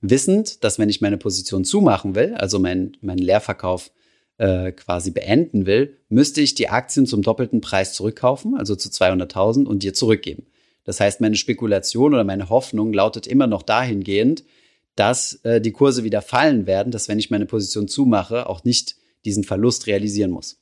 Wissend, 0.00 0.64
dass 0.64 0.78
wenn 0.78 0.88
ich 0.88 1.00
meine 1.00 1.18
Position 1.18 1.64
zumachen 1.64 2.14
will, 2.14 2.34
also 2.34 2.58
meinen 2.58 2.96
mein 3.02 3.18
Leerverkauf 3.18 3.90
äh, 4.38 4.72
quasi 4.72 5.10
beenden 5.10 5.66
will, 5.66 5.98
müsste 6.08 6.40
ich 6.40 6.54
die 6.54 6.70
Aktien 6.70 7.06
zum 7.06 7.20
doppelten 7.20 7.60
Preis 7.60 7.92
zurückkaufen, 7.92 8.54
also 8.56 8.74
zu 8.74 8.88
200.000 8.88 9.66
und 9.66 9.82
dir 9.82 9.92
zurückgeben. 9.92 10.46
Das 10.84 11.00
heißt, 11.00 11.20
meine 11.20 11.36
Spekulation 11.36 12.14
oder 12.14 12.24
meine 12.24 12.48
Hoffnung 12.48 12.92
lautet 12.94 13.26
immer 13.26 13.46
noch 13.46 13.62
dahingehend, 13.62 14.44
dass 14.96 15.34
äh, 15.44 15.60
die 15.60 15.72
Kurse 15.72 16.04
wieder 16.04 16.22
fallen 16.22 16.66
werden, 16.66 16.92
dass 16.92 17.08
wenn 17.08 17.18
ich 17.18 17.30
meine 17.30 17.46
Position 17.46 17.88
zumache, 17.88 18.48
auch 18.48 18.64
nicht 18.64 18.96
diesen 19.24 19.44
Verlust 19.44 19.86
realisieren 19.86 20.30
muss. 20.30 20.58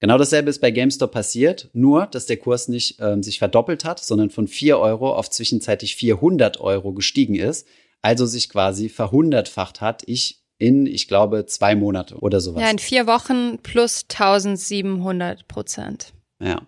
Genau 0.00 0.18
dasselbe 0.18 0.50
ist 0.50 0.60
bei 0.60 0.72
GameStop 0.72 1.12
passiert, 1.12 1.70
nur 1.72 2.06
dass 2.06 2.26
der 2.26 2.36
Kurs 2.36 2.66
nicht 2.68 3.00
äh, 3.00 3.22
sich 3.22 3.38
verdoppelt 3.38 3.84
hat, 3.84 4.00
sondern 4.00 4.30
von 4.30 4.48
4 4.48 4.78
Euro 4.78 5.14
auf 5.14 5.30
zwischenzeitlich 5.30 5.94
400 5.94 6.60
Euro 6.60 6.92
gestiegen 6.92 7.36
ist, 7.36 7.68
also 8.00 8.26
sich 8.26 8.48
quasi 8.48 8.88
verhundertfacht 8.88 9.80
hat. 9.80 10.02
Ich 10.06 10.42
in, 10.58 10.86
ich 10.86 11.08
glaube, 11.08 11.46
zwei 11.46 11.74
Monate 11.74 12.18
oder 12.18 12.40
sowas. 12.40 12.62
Ja, 12.62 12.70
in 12.70 12.78
vier 12.78 13.06
Wochen 13.06 13.58
plus 13.62 14.04
1700 14.08 15.48
Prozent. 15.48 16.12
Ja. 16.40 16.62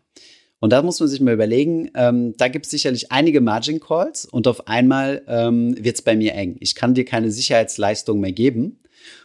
Und 0.64 0.71
da 0.71 0.80
muss 0.80 0.99
man 0.99 1.11
sich 1.11 1.21
mal 1.21 1.35
überlegen, 1.35 1.90
ähm, 1.94 2.35
da 2.38 2.49
gibt 2.49 2.64
es 2.64 2.71
sicherlich 2.71 3.12
einige 3.12 3.42
Margin 3.42 3.80
Calls 3.80 4.25
und 4.25 4.49
auf 4.49 4.66
einmal 4.66 5.21
ähm, 5.28 5.76
wird 5.78 5.97
es 5.97 6.00
bei 6.00 6.16
mir 6.16 6.33
eng. 6.33 6.56
Ich 6.61 6.75
kann 6.75 6.94
dir 6.94 7.04
keine 7.04 7.30
Sicherheitsleistung 7.30 8.18
mehr 8.18 8.33
geben. 8.33 8.80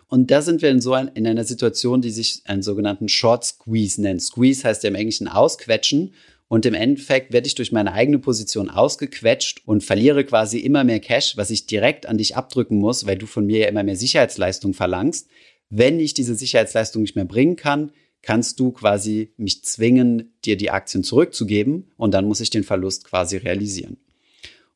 Und 0.09 0.31
da 0.31 0.41
sind 0.41 0.61
wir 0.61 0.69
in 0.69 0.81
so 0.81 0.91
ein, 0.91 1.07
in 1.13 1.25
einer 1.25 1.45
Situation, 1.45 2.01
die 2.01 2.09
sich 2.09 2.41
einen 2.43 2.61
sogenannten 2.61 3.07
Short 3.07 3.45
Squeeze 3.45 4.01
nennt. 4.01 4.21
Squeeze 4.21 4.65
heißt 4.65 4.83
ja 4.83 4.89
im 4.89 4.95
Englischen 4.95 5.29
ausquetschen. 5.29 6.13
Und 6.49 6.65
im 6.65 6.73
Endeffekt 6.73 7.31
werde 7.31 7.47
ich 7.47 7.55
durch 7.55 7.71
meine 7.71 7.93
eigene 7.93 8.19
Position 8.19 8.69
ausgequetscht 8.69 9.61
und 9.65 9.81
verliere 9.81 10.25
quasi 10.25 10.59
immer 10.59 10.83
mehr 10.83 10.99
Cash, 10.99 11.37
was 11.37 11.51
ich 11.51 11.67
direkt 11.67 12.05
an 12.05 12.17
dich 12.17 12.35
abdrücken 12.35 12.79
muss, 12.79 13.05
weil 13.05 13.17
du 13.17 13.27
von 13.27 13.45
mir 13.45 13.59
ja 13.59 13.67
immer 13.69 13.83
mehr 13.83 13.95
Sicherheitsleistung 13.95 14.73
verlangst. 14.73 15.29
Wenn 15.69 16.01
ich 16.01 16.13
diese 16.13 16.35
Sicherheitsleistung 16.35 17.01
nicht 17.01 17.15
mehr 17.15 17.23
bringen 17.23 17.55
kann, 17.55 17.93
kannst 18.21 18.59
du 18.59 18.71
quasi 18.71 19.33
mich 19.37 19.63
zwingen, 19.63 20.33
dir 20.45 20.57
die 20.57 20.71
Aktien 20.71 21.03
zurückzugeben 21.03 21.91
und 21.97 22.13
dann 22.13 22.25
muss 22.25 22.41
ich 22.41 22.49
den 22.49 22.63
Verlust 22.63 23.05
quasi 23.05 23.37
realisieren. 23.37 23.97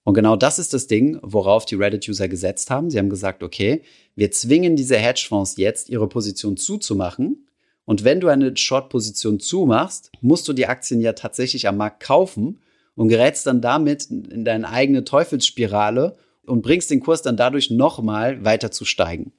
Und 0.03 0.15
genau 0.15 0.35
das 0.35 0.59
ist 0.59 0.73
das 0.73 0.87
Ding, 0.87 1.17
worauf 1.21 1.65
die 1.65 1.75
Reddit-User 1.75 2.27
gesetzt 2.27 2.69
haben. 2.69 2.89
Sie 2.89 2.97
haben 2.97 3.09
gesagt, 3.09 3.41
okay, 3.41 3.83
wir 4.15 4.31
zwingen 4.31 4.75
diese 4.75 4.97
Hedgefonds 4.97 5.55
jetzt, 5.57 5.89
ihre 5.89 6.09
Position 6.09 6.57
zuzumachen. 6.57 7.47
Und 7.85 8.03
wenn 8.03 8.19
du 8.19 8.27
eine 8.27 8.55
Short-Position 8.55 9.39
zumachst, 9.39 10.11
musst 10.21 10.47
du 10.47 10.53
die 10.53 10.67
Aktien 10.67 10.99
ja 10.99 11.13
tatsächlich 11.13 11.67
am 11.67 11.77
Markt 11.77 12.01
kaufen 12.01 12.59
und 12.95 13.07
gerätst 13.07 13.47
dann 13.47 13.61
damit 13.61 14.05
in 14.05 14.45
deine 14.45 14.69
eigene 14.69 15.03
Teufelsspirale 15.03 16.15
und 16.45 16.61
bringst 16.61 16.91
den 16.91 16.99
Kurs 16.99 17.21
dann 17.21 17.37
dadurch 17.37 17.71
nochmal 17.71 18.43
weiter 18.43 18.71
zu 18.71 18.85
steigen. 18.85 19.31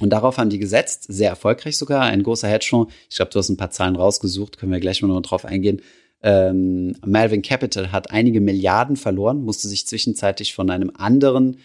Und 0.00 0.10
darauf 0.10 0.38
haben 0.38 0.50
die 0.50 0.58
gesetzt, 0.58 1.06
sehr 1.08 1.30
erfolgreich 1.30 1.76
sogar. 1.76 2.02
Ein 2.02 2.22
großer 2.22 2.48
Hedgefonds, 2.48 2.92
ich 3.08 3.16
glaube, 3.16 3.30
du 3.30 3.38
hast 3.38 3.48
ein 3.48 3.56
paar 3.56 3.70
Zahlen 3.70 3.96
rausgesucht, 3.96 4.58
können 4.58 4.72
wir 4.72 4.80
gleich 4.80 5.00
mal 5.02 5.08
noch 5.08 5.22
drauf 5.22 5.44
eingehen. 5.44 5.82
Ähm, 6.22 6.96
Malvin 7.04 7.42
Capital 7.42 7.92
hat 7.92 8.10
einige 8.10 8.40
Milliarden 8.40 8.96
verloren, 8.96 9.44
musste 9.44 9.68
sich 9.68 9.86
zwischenzeitlich 9.86 10.54
von 10.54 10.70
einem 10.70 10.90
anderen, 10.96 11.58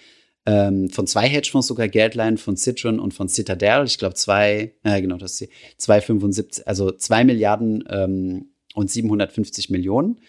ähm, 0.46 0.90
von 0.90 1.08
zwei 1.08 1.28
Hedgefonds 1.28 1.68
sogar 1.68 1.88
Geld 1.88 2.14
leihen, 2.14 2.38
von 2.38 2.58
Citron 2.58 3.00
und 3.00 3.14
von 3.14 3.30
Citadel. 3.30 3.86
Ich 3.86 3.98
glaube, 3.98 4.16
zwei, 4.16 4.74
äh, 4.84 5.02
genau, 5.02 5.18
das 5.18 5.42
ist 5.42 5.50
275, 5.78 6.68
also 6.68 6.92
zwei 6.92 7.24
Milliarden 7.24 7.84
ähm, 7.90 8.50
und 8.76 8.92
750 8.92 9.70
Millionen. 9.70 10.20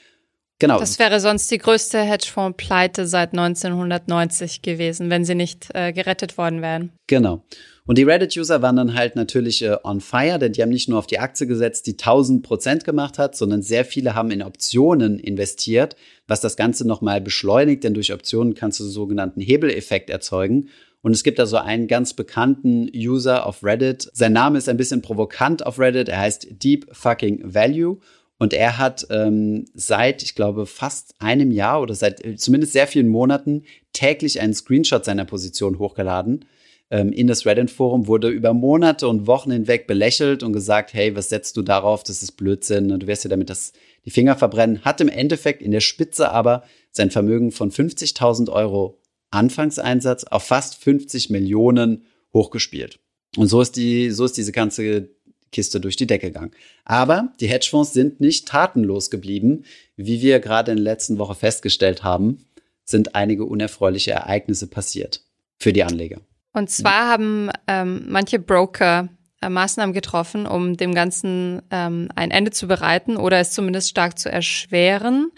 Genau. 0.61 0.79
Das 0.79 0.99
wäre 0.99 1.21
sonst 1.21 1.51
die 1.51 1.59
größte 1.59 1.99
Hedgefonds-Pleite 2.01 3.07
seit 3.07 3.33
1990 3.33 4.63
gewesen, 4.63 5.09
wenn 5.11 5.25
sie 5.25 5.35
nicht 5.35 5.69
äh, 5.75 5.93
gerettet 5.93 6.39
worden 6.39 6.63
wären. 6.63 6.93
Genau. 7.07 7.43
Und 7.87 7.97
die 7.97 8.05
Reddit-User 8.05 8.63
waren 8.63 8.77
dann 8.77 8.95
halt 8.95 9.17
natürlich 9.17 9.63
äh, 9.63 9.77
on 9.83 10.01
fire, 10.01 10.39
denn 10.39 10.53
die 10.53 10.63
haben 10.63 10.69
nicht 10.69 10.89
nur 10.89 10.99
auf 10.99 11.07
die 11.07 11.19
Aktie 11.19 11.47
gesetzt, 11.47 11.87
die 11.87 11.93
1000 11.95 12.43
Prozent 12.43 12.85
gemacht 12.85 13.19
hat, 13.19 13.35
sondern 13.35 13.63
sehr 13.63 13.87
viele 13.87 14.15
haben 14.15 14.31
in 14.31 14.43
Optionen 14.43 15.19
investiert, 15.19 15.97
was 16.29 16.41
das 16.41 16.57
Ganze 16.57 16.87
nochmal 16.87 17.23
beschleunigt, 17.23 17.83
denn 17.83 17.95
durch 17.95 18.13
Optionen 18.13 18.55
kannst 18.55 18.79
du 18.79 18.85
einen 18.85 18.93
sogenannten 18.93 19.41
Hebeleffekt 19.41 20.11
erzeugen. 20.11 20.69
Und 21.03 21.13
es 21.13 21.25
gibt 21.25 21.39
da 21.39 21.47
so 21.47 21.57
einen 21.57 21.89
ganz 21.89 22.13
bekannten 22.13 22.91
User 22.95 23.47
auf 23.47 23.65
Reddit. 23.65 24.11
Sein 24.13 24.35
Name 24.35 24.59
ist 24.59 24.69
ein 24.69 24.77
bisschen 24.77 25.01
provokant 25.01 25.65
auf 25.65 25.79
Reddit. 25.79 26.11
Er 26.11 26.21
heißt 26.21 26.49
Deep 26.63 26.87
Fucking 26.93 27.41
Value. 27.43 27.99
Und 28.41 28.55
er 28.55 28.79
hat 28.79 29.07
ähm, 29.11 29.67
seit, 29.75 30.23
ich 30.23 30.35
glaube, 30.35 30.65
fast 30.65 31.15
einem 31.19 31.51
Jahr 31.51 31.83
oder 31.83 31.95
seit 31.95 32.25
äh, 32.25 32.37
zumindest 32.37 32.73
sehr 32.73 32.87
vielen 32.87 33.09
Monaten 33.09 33.65
täglich 33.93 34.41
einen 34.41 34.55
Screenshot 34.55 35.05
seiner 35.05 35.27
Position 35.27 35.79
hochgeladen 35.79 36.47
ähm, 36.91 37.13
in 37.13 37.27
das 37.27 37.45
Reddit-Forum, 37.45 38.07
wurde 38.07 38.31
über 38.31 38.55
Monate 38.55 39.09
und 39.09 39.27
Wochen 39.27 39.51
hinweg 39.51 39.87
belächelt 39.87 40.43
und 40.43 40.55
gesagt, 40.55 40.95
hey, 40.95 41.15
was 41.15 41.29
setzt 41.29 41.59
du 41.59 41.63
darauf? 41.63 42.03
Das 42.03 42.23
ist 42.23 42.33
Blödsinn. 42.33 42.89
Du 42.99 43.07
wirst 43.07 43.27
dir 43.27 43.29
damit 43.29 43.51
das, 43.51 43.75
die 44.07 44.11
Finger 44.11 44.37
verbrennen. 44.37 44.87
Hat 44.87 45.03
im 45.03 45.11
Endeffekt 45.11 45.61
in 45.61 45.71
der 45.71 45.81
Spitze 45.81 46.31
aber 46.31 46.65
sein 46.93 47.11
Vermögen 47.11 47.53
von 47.53 47.71
50.000 47.71 48.51
Euro 48.51 49.03
Anfangseinsatz 49.31 50.25
auf 50.25 50.45
fast 50.45 50.83
50 50.83 51.29
Millionen 51.29 52.07
hochgespielt. 52.33 53.01
Und 53.37 53.49
so 53.49 53.61
ist 53.61 53.77
die, 53.77 54.11
so 54.11 54.25
ist 54.25 54.39
diese 54.39 54.53
ganze 54.53 55.11
Kiste 55.53 55.81
durch 55.81 55.97
die 55.97 56.07
Decke 56.07 56.29
gegangen. 56.29 56.53
Aber 56.85 57.33
die 57.41 57.49
Hedgefonds 57.49 57.93
sind 57.93 58.21
nicht 58.21 58.49
tatenlos 58.49 59.11
geblieben. 59.11 59.65
Wie 59.97 60.23
wir 60.23 60.41
gerade 60.41 60.73
in 60.73 60.79
der 60.79 60.85
letzten 60.85 61.19
Woche 61.19 61.35
festgestellt 61.35 62.03
haben, 62.03 62.45
sind 62.85 63.15
einige 63.15 63.45
unerfreuliche 63.45 64.13
Ereignisse 64.13 64.67
passiert 64.67 65.23
für 65.59 65.73
die 65.73 65.85
Anleger. 65.85 66.21
Und 66.53 66.71
zwar 66.71 67.09
haben 67.09 67.51
ähm, 67.69 68.07
manche 68.09 68.39
Broker 68.39 69.09
äh, 69.41 69.49
Maßnahmen 69.49 69.95
getroffen, 69.95 70.47
um 70.47 70.77
dem 70.77 70.95
Ganzen 70.95 71.63
ähm, 71.71 72.09
ein 72.15 72.31
Ende 72.31 72.51
zu 72.51 72.67
bereiten 72.67 73.17
oder 73.17 73.39
es 73.39 73.53
zumindest 73.53 73.89
stark 73.89 74.19
zu 74.19 74.31
erschweren. 74.31 75.31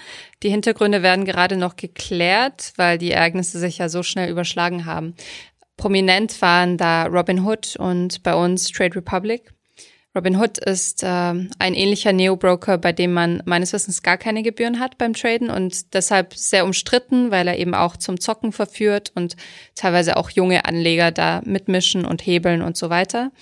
Die 0.42 0.50
Hintergründe 0.50 1.02
werden 1.02 1.24
gerade 1.24 1.56
noch 1.56 1.76
geklärt, 1.76 2.72
weil 2.76 2.98
die 2.98 3.12
Ereignisse 3.12 3.58
sich 3.58 3.78
ja 3.78 3.88
so 3.88 4.02
schnell 4.02 4.30
überschlagen 4.30 4.86
haben. 4.86 5.14
Prominent 5.76 6.40
waren 6.42 6.78
da 6.78 7.04
Robinhood 7.06 7.76
und 7.76 8.22
bei 8.22 8.34
uns 8.34 8.70
Trade 8.70 8.96
Republic. 8.96 9.52
Robinhood 10.14 10.58
ist 10.58 11.02
äh, 11.02 11.06
ein 11.06 11.74
ähnlicher 11.74 12.12
Neo-Broker, 12.12 12.76
bei 12.76 12.92
dem 12.92 13.14
man 13.14 13.42
meines 13.46 13.72
Wissens 13.72 14.02
gar 14.02 14.18
keine 14.18 14.42
Gebühren 14.42 14.78
hat 14.78 14.98
beim 14.98 15.14
Traden 15.14 15.48
und 15.48 15.94
deshalb 15.94 16.34
sehr 16.34 16.64
umstritten, 16.64 17.30
weil 17.30 17.48
er 17.48 17.58
eben 17.58 17.74
auch 17.74 17.96
zum 17.96 18.20
Zocken 18.20 18.52
verführt 18.52 19.12
und 19.14 19.36
teilweise 19.74 20.18
auch 20.18 20.28
junge 20.28 20.66
Anleger 20.66 21.12
da 21.12 21.40
mitmischen 21.46 22.04
und 22.04 22.26
hebeln 22.26 22.60
und 22.60 22.76
so 22.76 22.90
weiter 22.90 23.32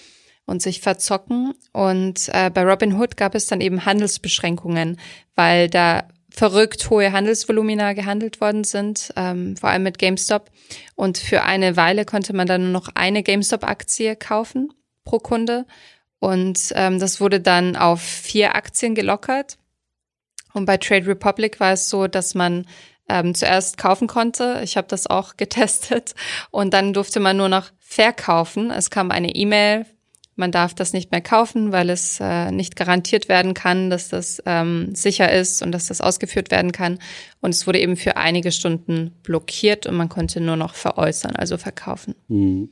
und 0.47 0.63
sich 0.63 0.81
verzocken. 0.81 1.55
Und 1.73 2.29
äh, 2.33 2.51
bei 2.51 2.63
Robinhood 2.63 3.17
gab 3.17 3.35
es 3.35 3.47
dann 3.47 3.61
eben 3.61 3.85
Handelsbeschränkungen, 3.85 5.01
weil 5.35 5.69
da 5.69 6.05
verrückt 6.31 6.89
hohe 6.91 7.11
Handelsvolumina 7.11 7.95
gehandelt 7.95 8.41
worden 8.41 8.63
sind, 8.63 9.13
ähm, 9.17 9.57
vor 9.57 9.71
allem 9.71 9.83
mit 9.83 9.99
GameStop. 9.99 10.51
Und 10.95 11.19
für 11.19 11.43
eine 11.43 11.77
Weile 11.77 12.05
konnte 12.05 12.33
man 12.33 12.47
dann 12.47 12.63
nur 12.63 12.73
noch 12.73 12.89
eine 12.95 13.25
GameStop-Aktie 13.25 14.15
kaufen 14.15 14.73
pro 15.05 15.19
Kunde. 15.19 15.67
Und 16.21 16.73
ähm, 16.77 16.99
das 16.99 17.21
wurde 17.21 17.41
dann 17.41 17.77
auf 17.77 18.01
vier 18.01 18.55
Aktien 18.55 18.95
gelockert. 18.95 19.59
Und 20.53 20.67
bei 20.67 20.77
Trade 20.77 21.07
Republic 21.07 21.59
war 21.61 21.73
es 21.73 21.89
so, 21.89 22.07
dass 22.07 22.35
man 22.35 22.67
ähm, 23.09 23.35
zuerst 23.35 23.79
kaufen 23.79 24.07
konnte. 24.07 24.61
Ich 24.63 24.77
habe 24.77 24.87
das 24.87 25.07
auch 25.07 25.37
getestet. 25.37 26.15
Und 26.51 26.73
dann 26.75 26.93
durfte 26.93 27.21
man 27.21 27.37
nur 27.37 27.49
noch 27.49 27.71
verkaufen. 27.81 28.71
Es 28.71 28.91
kam 28.91 29.11
eine 29.11 29.35
E-Mail. 29.35 29.87
Man 30.37 30.53
darf 30.53 30.75
das 30.75 30.95
nicht 30.95 31.11
mehr 31.11 31.21
kaufen, 31.21 31.71
weil 31.71 31.91
es 31.91 32.19
äh, 32.19 32.51
nicht 32.51 32.75
garantiert 32.75 33.29
werden 33.29 33.53
kann, 33.53 33.91
dass 33.91 34.09
das 34.09 34.43
ähm, 34.47 34.95
sicher 34.95 35.31
ist 35.31 35.63
und 35.63 35.73
dass 35.73 35.87
das 35.87 36.01
ausgeführt 36.01 36.51
werden 36.51 36.73
kann. 36.73 36.99
Und 37.41 37.51
es 37.51 37.67
wurde 37.67 37.79
eben 37.79 37.97
für 37.97 38.17
einige 38.17 38.51
Stunden 38.51 39.11
blockiert 39.23 39.87
und 39.87 39.97
man 39.97 40.09
konnte 40.09 40.41
nur 40.41 40.57
noch 40.57 40.75
veräußern, 40.75 41.37
also 41.37 41.59
verkaufen. 41.59 42.15
Mhm. 42.29 42.71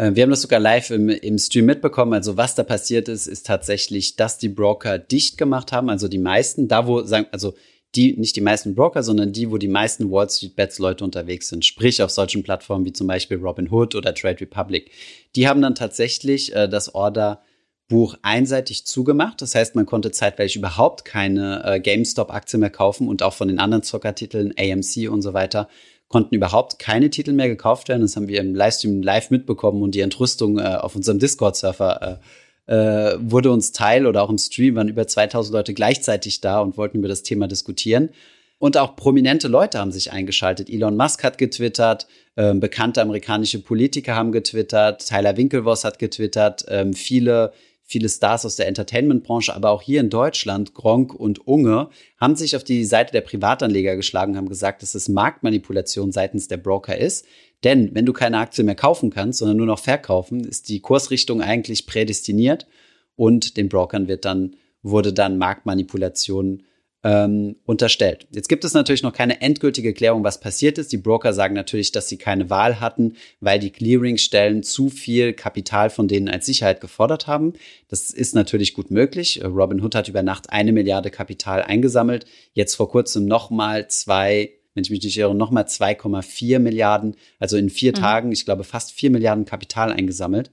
Äh, 0.00 0.14
wir 0.14 0.22
haben 0.22 0.30
das 0.30 0.42
sogar 0.42 0.60
live 0.60 0.90
im, 0.90 1.08
im 1.10 1.38
Stream 1.38 1.66
mitbekommen. 1.66 2.14
Also 2.14 2.36
was 2.36 2.54
da 2.54 2.62
passiert 2.62 3.08
ist, 3.08 3.26
ist 3.26 3.46
tatsächlich, 3.46 4.16
dass 4.16 4.38
die 4.38 4.48
Broker 4.48 4.98
dicht 4.98 5.36
gemacht 5.36 5.72
haben. 5.72 5.90
Also 5.90 6.08
die 6.08 6.18
meisten, 6.18 6.68
da 6.68 6.86
wo, 6.86 7.02
sagen, 7.02 7.26
also 7.32 7.54
die, 7.94 8.16
nicht 8.16 8.36
die 8.36 8.40
meisten 8.40 8.74
Broker, 8.74 9.02
sondern 9.02 9.32
die, 9.32 9.50
wo 9.50 9.58
die 9.58 9.68
meisten 9.68 10.10
Wall 10.10 10.30
Street 10.30 10.56
Bets 10.56 10.78
Leute 10.78 11.04
unterwegs 11.04 11.48
sind. 11.48 11.64
Sprich 11.64 12.02
auf 12.02 12.10
solchen 12.10 12.42
Plattformen 12.42 12.84
wie 12.84 12.92
zum 12.92 13.08
Beispiel 13.08 13.38
Robinhood 13.38 13.94
oder 13.94 14.14
Trade 14.14 14.40
Republic. 14.40 14.90
Die 15.36 15.48
haben 15.48 15.60
dann 15.60 15.74
tatsächlich 15.74 16.54
äh, 16.54 16.68
das 16.68 16.94
Orderbuch 16.94 18.16
einseitig 18.22 18.86
zugemacht. 18.86 19.42
Das 19.42 19.54
heißt, 19.54 19.74
man 19.74 19.86
konnte 19.86 20.12
zeitweilig 20.12 20.56
überhaupt 20.56 21.04
keine 21.04 21.62
äh, 21.64 21.80
GameStop-Aktie 21.80 22.58
mehr 22.58 22.70
kaufen 22.70 23.08
und 23.08 23.22
auch 23.22 23.34
von 23.34 23.48
den 23.48 23.58
anderen 23.58 23.82
Zockertiteln, 23.82 24.54
AMC 24.56 25.10
und 25.10 25.20
so 25.20 25.34
weiter, 25.34 25.68
konnten 26.10 26.34
überhaupt 26.34 26.78
keine 26.78 27.08
Titel 27.08 27.32
mehr 27.32 27.48
gekauft 27.48 27.88
werden. 27.88 28.02
Das 28.02 28.16
haben 28.16 28.28
wir 28.28 28.40
im 28.40 28.54
Livestream 28.54 29.00
live 29.02 29.30
mitbekommen 29.30 29.82
und 29.82 29.94
die 29.94 30.00
Entrüstung 30.00 30.58
äh, 30.58 30.62
auf 30.62 30.96
unserem 30.96 31.20
Discord-Server 31.20 32.20
äh, 32.66 32.74
äh, 32.74 33.16
wurde 33.20 33.50
uns 33.52 33.72
teil 33.72 34.06
oder 34.06 34.22
auch 34.22 34.28
im 34.28 34.36
Stream 34.36 34.74
waren 34.74 34.88
über 34.88 35.06
2000 35.06 35.54
Leute 35.54 35.72
gleichzeitig 35.72 36.40
da 36.40 36.60
und 36.60 36.76
wollten 36.76 36.98
über 36.98 37.08
das 37.08 37.22
Thema 37.22 37.46
diskutieren. 37.46 38.10
Und 38.58 38.76
auch 38.76 38.96
prominente 38.96 39.48
Leute 39.48 39.78
haben 39.78 39.92
sich 39.92 40.12
eingeschaltet. 40.12 40.68
Elon 40.68 40.96
Musk 40.96 41.22
hat 41.24 41.38
getwittert, 41.38 42.08
äh, 42.34 42.52
bekannte 42.54 43.00
amerikanische 43.00 43.60
Politiker 43.62 44.16
haben 44.16 44.32
getwittert, 44.32 45.08
Tyler 45.08 45.36
Winklevoss 45.36 45.84
hat 45.84 45.98
getwittert, 46.00 46.66
äh, 46.68 46.92
viele 46.92 47.52
viele 47.90 48.08
Stars 48.08 48.46
aus 48.46 48.54
der 48.54 48.68
Entertainment-Branche, 48.68 49.54
aber 49.54 49.70
auch 49.70 49.82
hier 49.82 50.00
in 50.00 50.10
Deutschland, 50.10 50.74
Gronk 50.74 51.12
und 51.12 51.44
Unge, 51.46 51.88
haben 52.18 52.36
sich 52.36 52.54
auf 52.54 52.62
die 52.62 52.84
Seite 52.84 53.10
der 53.10 53.20
Privatanleger 53.20 53.96
geschlagen, 53.96 54.36
haben 54.36 54.48
gesagt, 54.48 54.82
dass 54.82 54.94
es 54.94 55.08
Marktmanipulation 55.08 56.12
seitens 56.12 56.46
der 56.46 56.58
Broker 56.58 56.96
ist. 56.96 57.26
Denn 57.64 57.92
wenn 57.92 58.06
du 58.06 58.12
keine 58.12 58.38
Aktie 58.38 58.62
mehr 58.62 58.76
kaufen 58.76 59.10
kannst, 59.10 59.40
sondern 59.40 59.56
nur 59.56 59.66
noch 59.66 59.80
verkaufen, 59.80 60.44
ist 60.44 60.68
die 60.68 60.78
Kursrichtung 60.78 61.42
eigentlich 61.42 61.86
prädestiniert 61.86 62.68
und 63.16 63.56
den 63.56 63.68
Brokern 63.68 64.06
wird 64.06 64.24
dann, 64.24 64.54
wurde 64.82 65.12
dann 65.12 65.36
Marktmanipulation 65.36 66.62
ähm, 67.02 67.56
unterstellt. 67.64 68.26
Jetzt 68.34 68.48
gibt 68.48 68.64
es 68.64 68.74
natürlich 68.74 69.02
noch 69.02 69.12
keine 69.12 69.40
endgültige 69.40 69.94
Klärung, 69.94 70.22
was 70.22 70.40
passiert 70.40 70.76
ist. 70.76 70.92
Die 70.92 70.98
Broker 70.98 71.32
sagen 71.32 71.54
natürlich, 71.54 71.92
dass 71.92 72.08
sie 72.08 72.18
keine 72.18 72.50
Wahl 72.50 72.80
hatten, 72.80 73.14
weil 73.40 73.58
die 73.58 73.70
Clearingstellen 73.70 74.62
zu 74.62 74.90
viel 74.90 75.32
Kapital 75.32 75.88
von 75.88 76.08
denen 76.08 76.28
als 76.28 76.46
Sicherheit 76.46 76.80
gefordert 76.80 77.26
haben. 77.26 77.54
Das 77.88 78.10
ist 78.10 78.34
natürlich 78.34 78.74
gut 78.74 78.90
möglich. 78.90 79.42
Robinhood 79.42 79.94
hat 79.94 80.08
über 80.08 80.22
Nacht 80.22 80.50
eine 80.50 80.72
Milliarde 80.72 81.10
Kapital 81.10 81.62
eingesammelt. 81.62 82.26
Jetzt 82.52 82.74
vor 82.74 82.90
kurzem 82.90 83.24
nochmal 83.24 83.88
zwei 83.88 84.50
wenn 84.74 84.84
ich 84.84 84.90
mich 84.90 85.02
nicht 85.02 85.18
irre, 85.18 85.34
nochmal 85.34 85.64
2,4 85.64 86.60
Milliarden, 86.60 87.16
also 87.40 87.56
in 87.56 87.70
vier 87.70 87.90
mhm. 87.90 87.96
Tagen, 87.96 88.32
ich 88.32 88.44
glaube, 88.44 88.62
fast 88.62 88.92
vier 88.92 89.10
Milliarden 89.10 89.44
Kapital 89.44 89.92
eingesammelt. 89.92 90.52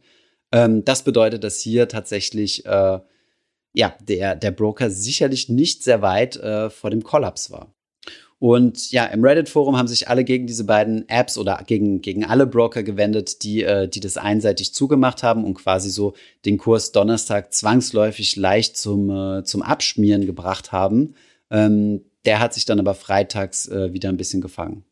Ähm, 0.52 0.84
das 0.84 1.04
bedeutet, 1.04 1.44
dass 1.44 1.60
hier 1.60 1.88
tatsächlich 1.88 2.66
äh, 2.66 3.00
ja, 3.78 3.94
der, 4.02 4.36
der 4.36 4.50
Broker 4.50 4.90
sicherlich 4.90 5.50
nicht 5.50 5.84
sehr 5.84 6.02
weit 6.02 6.36
äh, 6.36 6.72
vor 6.72 6.90
dem 6.90 7.04
Kollaps 7.04 7.52
war. 7.52 7.76
Und 8.40 8.92
ja, 8.92 9.06
im 9.06 9.24
Reddit-Forum 9.24 9.78
haben 9.78 9.88
sich 9.88 10.10
alle 10.10 10.24
gegen 10.24 10.48
diese 10.48 10.64
beiden 10.64 11.08
Apps 11.10 11.38
oder 11.38 11.62
gegen, 11.66 12.02
gegen 12.02 12.26
alle 12.26 12.48
Broker 12.48 12.82
gewendet, 12.82 13.44
die, 13.44 13.62
äh, 13.62 13.88
die 13.88 14.00
das 14.00 14.18
einseitig 14.18 14.74
zugemacht 14.74 15.22
haben 15.22 15.44
und 15.44 15.54
quasi 15.54 15.92
so 15.92 16.14
den 16.46 16.58
Kurs 16.58 16.92
Donnerstag 16.92 17.54
zwangsläufig 17.54 18.36
leicht 18.36 18.78
zum, 18.78 19.12
äh, 19.12 19.44
zum 19.44 19.62
Abschmieren 19.62 20.26
gebracht 20.26 20.72
haben. 20.72 21.14
Ähm, 21.52 22.02
der 22.26 22.40
hat 22.40 22.56
sich 22.56 22.66
dann 22.66 22.80
aber 22.80 22.96
freitags 22.96 23.68
äh, 23.68 23.94
wieder 23.94 24.10
ein 24.10 24.18
bisschen 24.18 24.42
gefangen. 24.42 24.86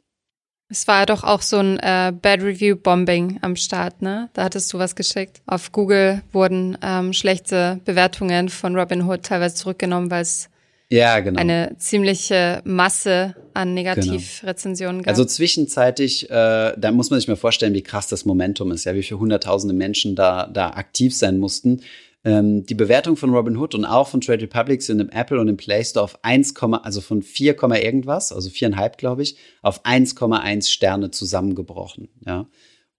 Es 0.75 0.89
war 0.89 1.05
doch 1.05 1.23
auch 1.23 1.41
so 1.41 1.55
ein 1.55 1.79
äh, 1.79 2.11
Bad 2.21 2.41
Review 2.41 2.75
Bombing 2.75 3.39
am 3.41 3.55
Start, 3.55 4.01
ne? 4.01 4.29
Da 4.33 4.43
hattest 4.43 4.73
du 4.73 4.77
was 4.77 4.97
geschickt. 4.97 5.41
Auf 5.45 5.71
Google 5.71 6.21
wurden 6.33 6.77
ähm, 6.83 7.13
schlechte 7.13 7.79
Bewertungen 7.85 8.49
von 8.49 8.75
Robinhood 8.75 9.23
teilweise 9.23 9.55
zurückgenommen, 9.55 10.11
weil 10.11 10.23
es 10.23 10.49
ja, 10.89 11.21
genau. 11.21 11.39
eine 11.39 11.77
ziemliche 11.77 12.61
Masse 12.65 13.35
an 13.53 13.73
Negativrezensionen 13.73 15.03
gab. 15.03 15.07
Also 15.07 15.23
zwischenzeitlich, 15.23 16.29
äh, 16.29 16.73
da 16.77 16.91
muss 16.91 17.09
man 17.09 17.21
sich 17.21 17.29
mal 17.29 17.37
vorstellen, 17.37 17.73
wie 17.73 17.81
krass 17.81 18.09
das 18.09 18.25
Momentum 18.25 18.73
ist, 18.73 18.83
ja, 18.83 18.93
wie 18.95 19.03
viele 19.03 19.21
hunderttausende 19.21 19.73
Menschen 19.73 20.13
da, 20.13 20.45
da 20.47 20.71
aktiv 20.71 21.15
sein 21.15 21.37
mussten. 21.37 21.83
Ähm, 22.25 22.65
die 22.65 22.73
Bewertung 22.73 23.17
von 23.17 23.33
Robinhood 23.33 23.75
und 23.75 23.85
auch 23.85 24.07
von 24.07 24.19
Trade 24.19 24.41
Republic 24.41 24.81
sind 24.81 24.99
im 24.99 25.09
Apple 25.09 25.39
und 25.39 25.47
im 25.47 25.57
Play 25.57 25.83
Store 25.85 26.03
auf 26.03 26.17
1, 26.23 26.55
also 26.81 26.99
von 26.99 27.21
4, 27.21 27.55
irgendwas, 27.55 28.31
also 28.31 28.49
4,5 28.49 28.97
glaube 28.97 29.21
ich, 29.21 29.37
auf 29.61 29.85
1,1 29.85 30.67
Sterne 30.67 31.11
zusammengebrochen. 31.11 32.09
Ja. 32.25 32.47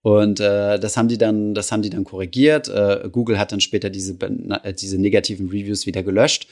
Und 0.01 0.39
äh, 0.39 0.79
das 0.79 0.95
haben 0.95 1.09
die 1.09 1.17
dann, 1.17 1.53
das 1.53 1.73
haben 1.73 1.81
die 1.81 1.89
dann 1.89 2.05
korrigiert. 2.05 2.69
Äh, 2.69 3.09
Google 3.11 3.37
hat 3.37 3.51
dann 3.51 3.59
später 3.59 3.89
diese, 3.89 4.13
äh, 4.13 4.73
diese 4.73 4.97
negativen 4.97 5.49
Reviews 5.49 5.85
wieder 5.85 6.03
gelöscht. 6.03 6.47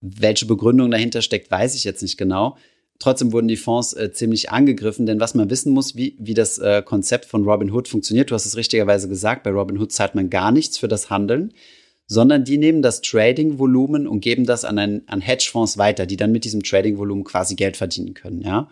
Welche 0.00 0.46
Begründung 0.46 0.90
dahinter 0.90 1.22
steckt, 1.22 1.48
weiß 1.48 1.76
ich 1.76 1.84
jetzt 1.84 2.02
nicht 2.02 2.16
genau. 2.16 2.56
Trotzdem 2.98 3.32
wurden 3.32 3.46
die 3.46 3.56
Fonds 3.56 3.92
äh, 3.92 4.12
ziemlich 4.12 4.50
angegriffen, 4.50 5.06
denn 5.06 5.20
was 5.20 5.34
man 5.34 5.50
wissen 5.50 5.72
muss, 5.72 5.94
wie, 5.94 6.16
wie 6.18 6.34
das 6.34 6.58
äh, 6.58 6.82
Konzept 6.82 7.26
von 7.26 7.44
Robinhood 7.44 7.86
funktioniert, 7.86 8.30
du 8.30 8.34
hast 8.34 8.46
es 8.46 8.56
richtigerweise 8.56 9.08
gesagt, 9.08 9.44
bei 9.44 9.50
Robinhood 9.50 9.92
zahlt 9.92 10.16
man 10.16 10.30
gar 10.30 10.50
nichts 10.50 10.78
für 10.78 10.88
das 10.88 11.08
Handeln, 11.08 11.52
sondern 12.06 12.44
die 12.44 12.58
nehmen 12.58 12.82
das 12.82 13.00
Trading-Volumen 13.00 14.08
und 14.08 14.20
geben 14.20 14.46
das 14.46 14.64
an, 14.64 14.78
ein, 14.78 15.02
an 15.06 15.20
Hedgefonds 15.20 15.78
weiter, 15.78 16.06
die 16.06 16.16
dann 16.16 16.32
mit 16.32 16.44
diesem 16.44 16.62
Trading-Volumen 16.62 17.22
quasi 17.22 17.54
Geld 17.54 17.76
verdienen 17.76 18.14
können, 18.14 18.40
ja. 18.40 18.68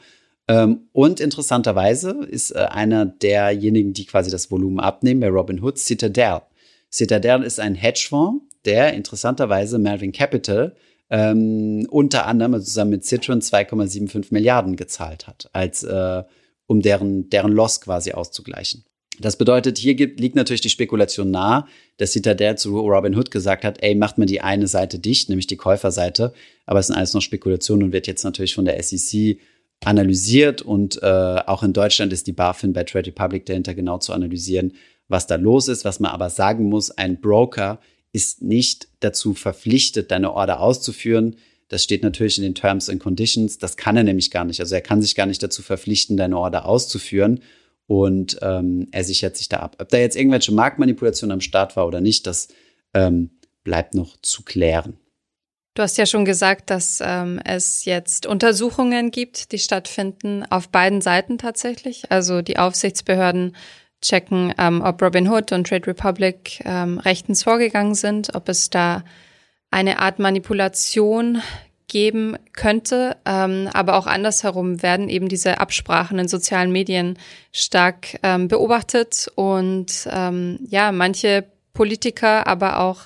Ähm, 0.48 0.88
und 0.92 1.20
interessanterweise 1.20 2.10
ist 2.28 2.52
äh, 2.52 2.58
einer 2.58 3.04
derjenigen, 3.04 3.92
die 3.92 4.06
quasi 4.06 4.30
das 4.30 4.50
Volumen 4.50 4.78
abnehmen 4.78 5.20
bei 5.20 5.28
Robinhood, 5.28 5.78
Citadel. 5.78 6.42
Citadel 6.90 7.42
ist 7.42 7.58
ein 7.58 7.74
Hedgefonds, 7.74 8.44
der 8.64 8.94
interessanterweise 8.94 9.78
Melvin 9.78 10.12
Capital 10.12 10.74
ähm, 11.10 11.86
unter 11.90 12.26
anderem 12.26 12.54
also 12.54 12.66
zusammen 12.66 12.92
mit 12.92 13.04
Citron 13.04 13.40
2,75 13.40 14.26
Milliarden 14.30 14.76
gezahlt 14.76 15.26
hat, 15.26 15.48
als 15.52 15.82
äh, 15.82 16.22
um 16.66 16.82
deren, 16.82 17.30
deren 17.30 17.52
Loss 17.52 17.80
quasi 17.80 18.12
auszugleichen. 18.12 18.84
Das 19.18 19.36
bedeutet, 19.36 19.78
hier 19.78 19.94
gibt, 19.94 20.20
liegt 20.20 20.36
natürlich 20.36 20.60
die 20.60 20.68
Spekulation 20.68 21.30
nahe, 21.30 21.64
dass 21.96 22.12
Citadel 22.12 22.58
zu 22.58 22.78
Robin 22.78 23.16
Hood 23.16 23.30
gesagt 23.30 23.64
hat, 23.64 23.82
ey, 23.82 23.94
macht 23.94 24.18
mal 24.18 24.26
die 24.26 24.42
eine 24.42 24.66
Seite 24.66 24.98
dicht, 24.98 25.28
nämlich 25.28 25.46
die 25.46 25.56
Käuferseite. 25.56 26.34
Aber 26.66 26.80
es 26.80 26.88
sind 26.88 26.96
alles 26.96 27.14
noch 27.14 27.22
Spekulationen 27.22 27.84
und 27.84 27.92
wird 27.92 28.06
jetzt 28.06 28.24
natürlich 28.24 28.54
von 28.54 28.66
der 28.66 28.82
SEC 28.82 29.38
analysiert 29.84 30.62
und 30.62 31.02
äh, 31.02 31.06
auch 31.46 31.62
in 31.62 31.72
Deutschland 31.72 32.12
ist 32.12 32.26
die 32.26 32.32
BaFin 32.32 32.72
bei 32.72 32.84
Trade 32.84 33.08
Republic 33.08 33.46
dahinter 33.46 33.74
genau 33.74 33.98
zu 33.98 34.12
analysieren, 34.12 34.72
was 35.08 35.26
da 35.26 35.36
los 35.36 35.68
ist. 35.68 35.84
Was 35.84 36.00
man 36.00 36.10
aber 36.10 36.30
sagen 36.30 36.68
muss, 36.68 36.90
ein 36.90 37.20
Broker 37.20 37.78
ist 38.16 38.40
nicht 38.40 38.88
dazu 39.00 39.34
verpflichtet, 39.34 40.10
deine 40.10 40.32
Order 40.32 40.60
auszuführen. 40.60 41.36
Das 41.68 41.84
steht 41.84 42.02
natürlich 42.02 42.38
in 42.38 42.44
den 42.44 42.54
Terms 42.54 42.88
and 42.88 42.98
Conditions. 42.98 43.58
Das 43.58 43.76
kann 43.76 43.94
er 43.98 44.04
nämlich 44.04 44.30
gar 44.30 44.46
nicht. 44.46 44.58
Also 44.60 44.74
er 44.74 44.80
kann 44.80 45.02
sich 45.02 45.14
gar 45.14 45.26
nicht 45.26 45.42
dazu 45.42 45.62
verpflichten, 45.62 46.16
deine 46.16 46.38
Order 46.38 46.64
auszuführen. 46.64 47.42
Und 47.86 48.38
ähm, 48.40 48.88
er 48.90 49.04
sichert 49.04 49.36
sich 49.36 49.50
da 49.50 49.58
ab. 49.58 49.76
Ob 49.80 49.90
da 49.90 49.98
jetzt 49.98 50.16
irgendwelche 50.16 50.50
Marktmanipulation 50.50 51.30
am 51.30 51.42
Start 51.42 51.76
war 51.76 51.86
oder 51.86 52.00
nicht, 52.00 52.26
das 52.26 52.48
ähm, 52.94 53.30
bleibt 53.64 53.94
noch 53.94 54.16
zu 54.22 54.42
klären. 54.42 54.96
Du 55.74 55.82
hast 55.82 55.98
ja 55.98 56.06
schon 56.06 56.24
gesagt, 56.24 56.70
dass 56.70 57.02
ähm, 57.04 57.38
es 57.44 57.84
jetzt 57.84 58.24
Untersuchungen 58.24 59.10
gibt, 59.10 59.52
die 59.52 59.58
stattfinden 59.58 60.42
auf 60.48 60.70
beiden 60.70 61.02
Seiten 61.02 61.36
tatsächlich. 61.36 62.10
Also 62.10 62.40
die 62.40 62.58
Aufsichtsbehörden 62.58 63.54
checken, 64.02 64.54
ähm, 64.58 64.82
ob 64.82 65.02
Robinhood 65.02 65.52
und 65.52 65.66
Trade 65.66 65.86
Republic 65.86 66.62
ähm, 66.64 66.98
rechtens 66.98 67.42
vorgegangen 67.42 67.94
sind, 67.94 68.34
ob 68.34 68.48
es 68.48 68.70
da 68.70 69.04
eine 69.70 69.98
Art 69.98 70.18
Manipulation 70.18 71.42
geben 71.88 72.36
könnte, 72.52 73.16
ähm, 73.24 73.68
aber 73.72 73.94
auch 73.96 74.06
andersherum 74.06 74.82
werden 74.82 75.08
eben 75.08 75.28
diese 75.28 75.60
Absprachen 75.60 76.18
in 76.18 76.28
sozialen 76.28 76.72
Medien 76.72 77.18
stark 77.52 78.18
ähm, 78.22 78.48
beobachtet. 78.48 79.30
Und 79.34 80.08
ähm, 80.10 80.58
ja, 80.68 80.90
manche 80.92 81.44
Politiker, 81.74 82.46
aber 82.46 82.80
auch 82.80 83.02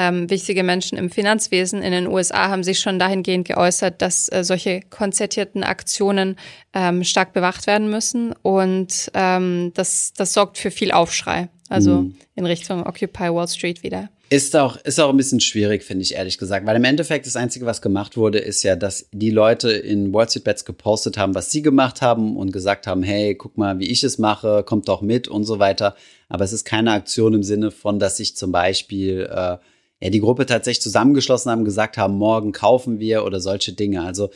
ähm, 0.00 0.30
wichtige 0.30 0.62
Menschen 0.62 0.96
im 0.96 1.10
Finanzwesen 1.10 1.82
in 1.82 1.92
den 1.92 2.06
USA 2.06 2.48
haben 2.48 2.64
sich 2.64 2.80
schon 2.80 2.98
dahingehend 2.98 3.46
geäußert, 3.46 4.00
dass 4.00 4.32
äh, 4.32 4.42
solche 4.44 4.80
konzertierten 4.88 5.62
Aktionen 5.62 6.36
ähm, 6.72 7.04
stark 7.04 7.34
bewacht 7.34 7.66
werden 7.66 7.90
müssen. 7.90 8.32
Und 8.40 9.10
ähm, 9.12 9.72
das, 9.74 10.14
das 10.16 10.32
sorgt 10.32 10.56
für 10.56 10.70
viel 10.70 10.90
Aufschrei. 10.90 11.50
Also 11.68 12.00
mhm. 12.02 12.14
in 12.34 12.46
Richtung 12.46 12.86
Occupy 12.86 13.24
Wall 13.24 13.46
Street 13.46 13.82
wieder. 13.82 14.08
Ist 14.30 14.56
auch, 14.56 14.76
ist 14.76 14.98
auch 15.00 15.10
ein 15.10 15.16
bisschen 15.18 15.40
schwierig, 15.40 15.82
finde 15.82 16.02
ich 16.02 16.14
ehrlich 16.14 16.38
gesagt, 16.38 16.64
weil 16.64 16.76
im 16.76 16.84
Endeffekt 16.84 17.26
das 17.26 17.36
Einzige, 17.36 17.66
was 17.66 17.82
gemacht 17.82 18.16
wurde, 18.16 18.38
ist 18.38 18.62
ja, 18.62 18.76
dass 18.76 19.06
die 19.12 19.30
Leute 19.30 19.70
in 19.70 20.14
Wall 20.14 20.30
Street 20.30 20.44
Bets 20.44 20.64
gepostet 20.64 21.18
haben, 21.18 21.34
was 21.34 21.50
sie 21.50 21.60
gemacht 21.60 22.00
haben 22.00 22.38
und 22.38 22.52
gesagt 22.52 22.86
haben, 22.86 23.02
hey, 23.02 23.34
guck 23.34 23.58
mal, 23.58 23.78
wie 23.80 23.90
ich 23.90 24.02
es 24.02 24.16
mache, 24.18 24.62
kommt 24.64 24.88
doch 24.88 25.02
mit 25.02 25.28
und 25.28 25.44
so 25.44 25.58
weiter. 25.58 25.94
Aber 26.28 26.44
es 26.44 26.54
ist 26.54 26.64
keine 26.64 26.92
Aktion 26.92 27.34
im 27.34 27.42
Sinne 27.42 27.70
von, 27.70 27.98
dass 27.98 28.18
ich 28.18 28.36
zum 28.36 28.50
Beispiel 28.50 29.28
äh, 29.30 29.58
ja, 30.00 30.10
die 30.10 30.20
Gruppe 30.20 30.46
tatsächlich 30.46 30.82
zusammengeschlossen 30.82 31.50
haben, 31.50 31.64
gesagt 31.64 31.96
haben, 31.96 32.14
morgen 32.14 32.52
kaufen 32.52 32.98
wir 32.98 33.24
oder 33.24 33.40
solche 33.40 33.72
Dinge. 33.72 34.02
Also 34.02 34.30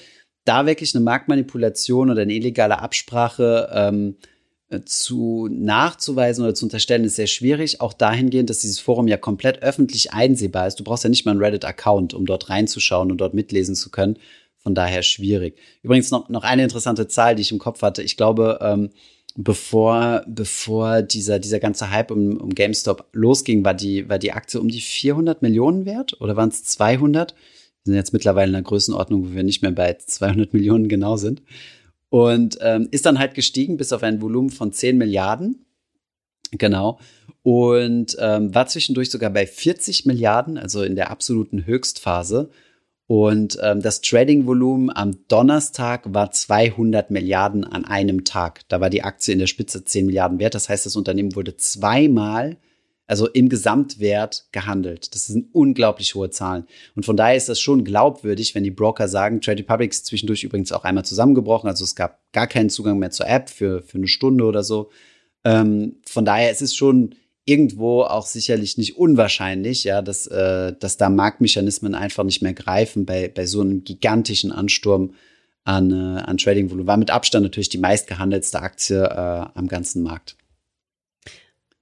da 0.44 0.66
wirklich 0.66 0.94
eine 0.94 1.05
Marktmanipulation 1.05 2.11
oder 2.11 2.22
eine 2.22 2.35
illegale 2.35 2.81
Absprache 2.81 3.70
ähm, 3.72 4.16
äh, 4.68 4.81
zu 4.85 5.48
nachzuweisen 5.50 6.44
oder 6.44 6.55
zu 6.55 6.66
unterstellen, 6.66 7.05
ist 7.05 7.16
sehr 7.16 7.27
schwierig. 7.27 7.81
Auch 7.81 7.94
dahingehend, 7.94 8.50
dass 8.50 8.59
dieses 8.59 8.79
Forum 8.79 9.09
ja 9.09 9.16
komplett 9.16 9.62
öffentlich 9.62 10.12
einsehbar 10.12 10.66
ist. 10.66 10.81
Du 10.81 10.85
brauchst 10.85 11.05
ja 11.05 11.11
nicht 11.11 11.24
mal 11.24 11.33
einen 11.33 11.40
Reddit-Account, 11.40 12.12
um 12.12 12.27
dort 12.27 12.50
reinzuschauen 12.50 13.11
und 13.11 13.18
dort 13.18 13.35
mitlesen 13.35 13.74
zu 13.74 13.90
können. 13.90 14.18
Von 14.59 14.74
daher 14.74 15.03
schwierig. 15.03 15.59
Übrigens 15.83 16.11
noch, 16.11 16.29
noch 16.29 16.42
eine 16.42 16.62
interessante 16.62 17.07
Zahl, 17.09 17.35
die 17.35 17.42
ich 17.42 17.53
im 17.53 17.59
Kopf 17.59 17.83
hatte. 17.83 18.03
Ich 18.03 18.16
glaube, 18.16 18.59
ähm, 18.62 18.90
bevor, 19.35 20.25
bevor 20.27 21.03
dieser, 21.03 21.38
dieser 21.38 21.61
ganze 21.61 21.90
Hype 21.90 22.11
um, 22.11 22.37
um 22.37 22.55
GameStop 22.55 23.09
losging, 23.12 23.64
war 23.64 23.75
die, 23.75 24.09
war 24.09 24.18
die 24.18 24.33
Aktie 24.33 24.61
um 24.61 24.68
die 24.68 24.81
400 24.81 25.42
Millionen 25.42 25.85
wert 25.85 26.20
oder 26.20 26.37
waren 26.37 26.51
es 26.51 26.64
200? 26.64 27.33
Wir 27.33 27.90
sind 27.90 27.94
jetzt 27.94 28.12
mittlerweile 28.12 28.51
in 28.51 28.55
einer 28.55 28.64
Größenordnung, 28.64 29.31
wo 29.31 29.35
wir 29.35 29.42
nicht 29.42 29.62
mehr 29.62 29.73
bei 29.73 29.94
200 29.94 30.55
Millionen 30.55 30.88
genau 30.88 31.16
sind. 31.16 31.42
Und 32.09 32.59
ähm, 32.61 32.88
ist 32.92 33.07
dann 33.07 33.18
halt 33.18 33.35
gestiegen 33.35 33.77
bis 33.77 33.92
auf 33.92 34.03
ein 34.03 34.23
Volumen 34.23 34.51
von 34.51 34.73
10 34.73 34.97
Milliarden. 34.97 35.66
Genau. 36.53 37.01
Und 37.42 38.16
ähm, 38.20 38.55
war 38.55 38.68
zwischendurch 38.68 39.11
sogar 39.11 39.31
bei 39.31 39.47
40 39.47 40.07
Milliarden, 40.07 40.57
also 40.57 40.83
in 40.83 40.94
der 40.94 41.11
absoluten 41.11 41.66
Höchstphase. 41.66 42.51
Und 43.07 43.59
ähm, 43.62 43.83
das 43.83 44.01
Trading-Volumen 44.01 44.90
am 44.90 45.29
Donnerstag 45.29 46.14
war 46.14 46.31
200 46.31 47.11
Milliarden 47.11 47.64
an 47.64 47.85
einem 47.85 48.25
Tag. 48.25 48.62
Da 48.69 48.81
war 48.81 48.88
die 48.88 49.03
Aktie 49.03 49.33
in 49.33 49.40
der 49.40 49.47
Spitze 49.47 49.85
10 49.85 50.07
Milliarden 50.07 50.38
wert. 50.38 50.55
Das 50.55 50.71
heißt, 50.71 50.87
das 50.87 50.97
Unternehmen 50.97 51.37
wurde 51.37 51.57
zweimal, 51.59 52.57
also 53.07 53.29
im 53.29 53.51
Gesamtwert 53.51 54.47
gehandelt. 54.53 55.14
Das 55.14 55.27
sind 55.27 55.55
unglaublich 55.55 56.14
hohe 56.14 56.31
Zahlen. 56.31 56.64
Und 56.97 57.05
von 57.05 57.19
daher 57.19 57.37
ist 57.37 57.51
das 57.51 57.61
schon 57.61 57.85
glaubwürdig, 57.85 58.55
wenn 58.55 58.64
die 58.64 58.71
Broker 58.71 59.07
sagen, 59.07 59.43
Trade 59.43 59.61
Republic 59.61 59.93
ist 59.93 60.07
zwischendurch 60.07 60.43
übrigens 60.43 60.73
auch 60.73 60.85
einmal 60.85 61.05
zusammengebrochen. 61.05 61.69
Also 61.69 61.85
es 61.85 61.97
gab 61.97 62.21
gar 62.33 62.47
keinen 62.47 62.71
Zugang 62.71 62.99
mehr 62.99 63.11
zur 63.11 63.29
App 63.29 63.51
für, 63.51 63.83
für 63.83 63.99
eine 63.99 64.09
Stunde 64.09 64.45
oder 64.45 64.64
so. 64.64 64.90
Ähm, 65.45 65.97
von 66.07 66.25
daher 66.25 66.51
ist 66.51 66.62
es 66.62 66.75
schon 66.75 67.14
irgendwo 67.45 68.03
auch 68.03 68.27
sicherlich 68.27 68.79
nicht 68.79 68.97
unwahrscheinlich, 68.97 69.85
ja, 69.85 70.03
dass, 70.03 70.27
äh, 70.27 70.73
dass 70.79 70.97
da 70.97 71.11
Marktmechanismen 71.11 71.95
einfach 71.95 72.25
nicht 72.25 72.43
mehr 72.43 72.55
greifen 72.55 73.05
bei, 73.05 73.29
bei 73.29 73.47
so 73.47 73.61
einem 73.61 73.85
gigantischen 73.85 74.51
Ansturm 74.51 75.15
an, 75.65 75.91
äh, 75.91 76.21
an 76.21 76.39
Trading-Volumen. 76.39 76.87
War 76.87 76.97
mit 76.97 77.11
Abstand 77.11 77.45
natürlich 77.45 77.69
die 77.69 77.79
meistgehandelste 77.79 78.61
Aktie 78.61 79.03
äh, 79.03 79.47
am 79.55 79.69
ganzen 79.69 80.03
Markt. 80.03 80.37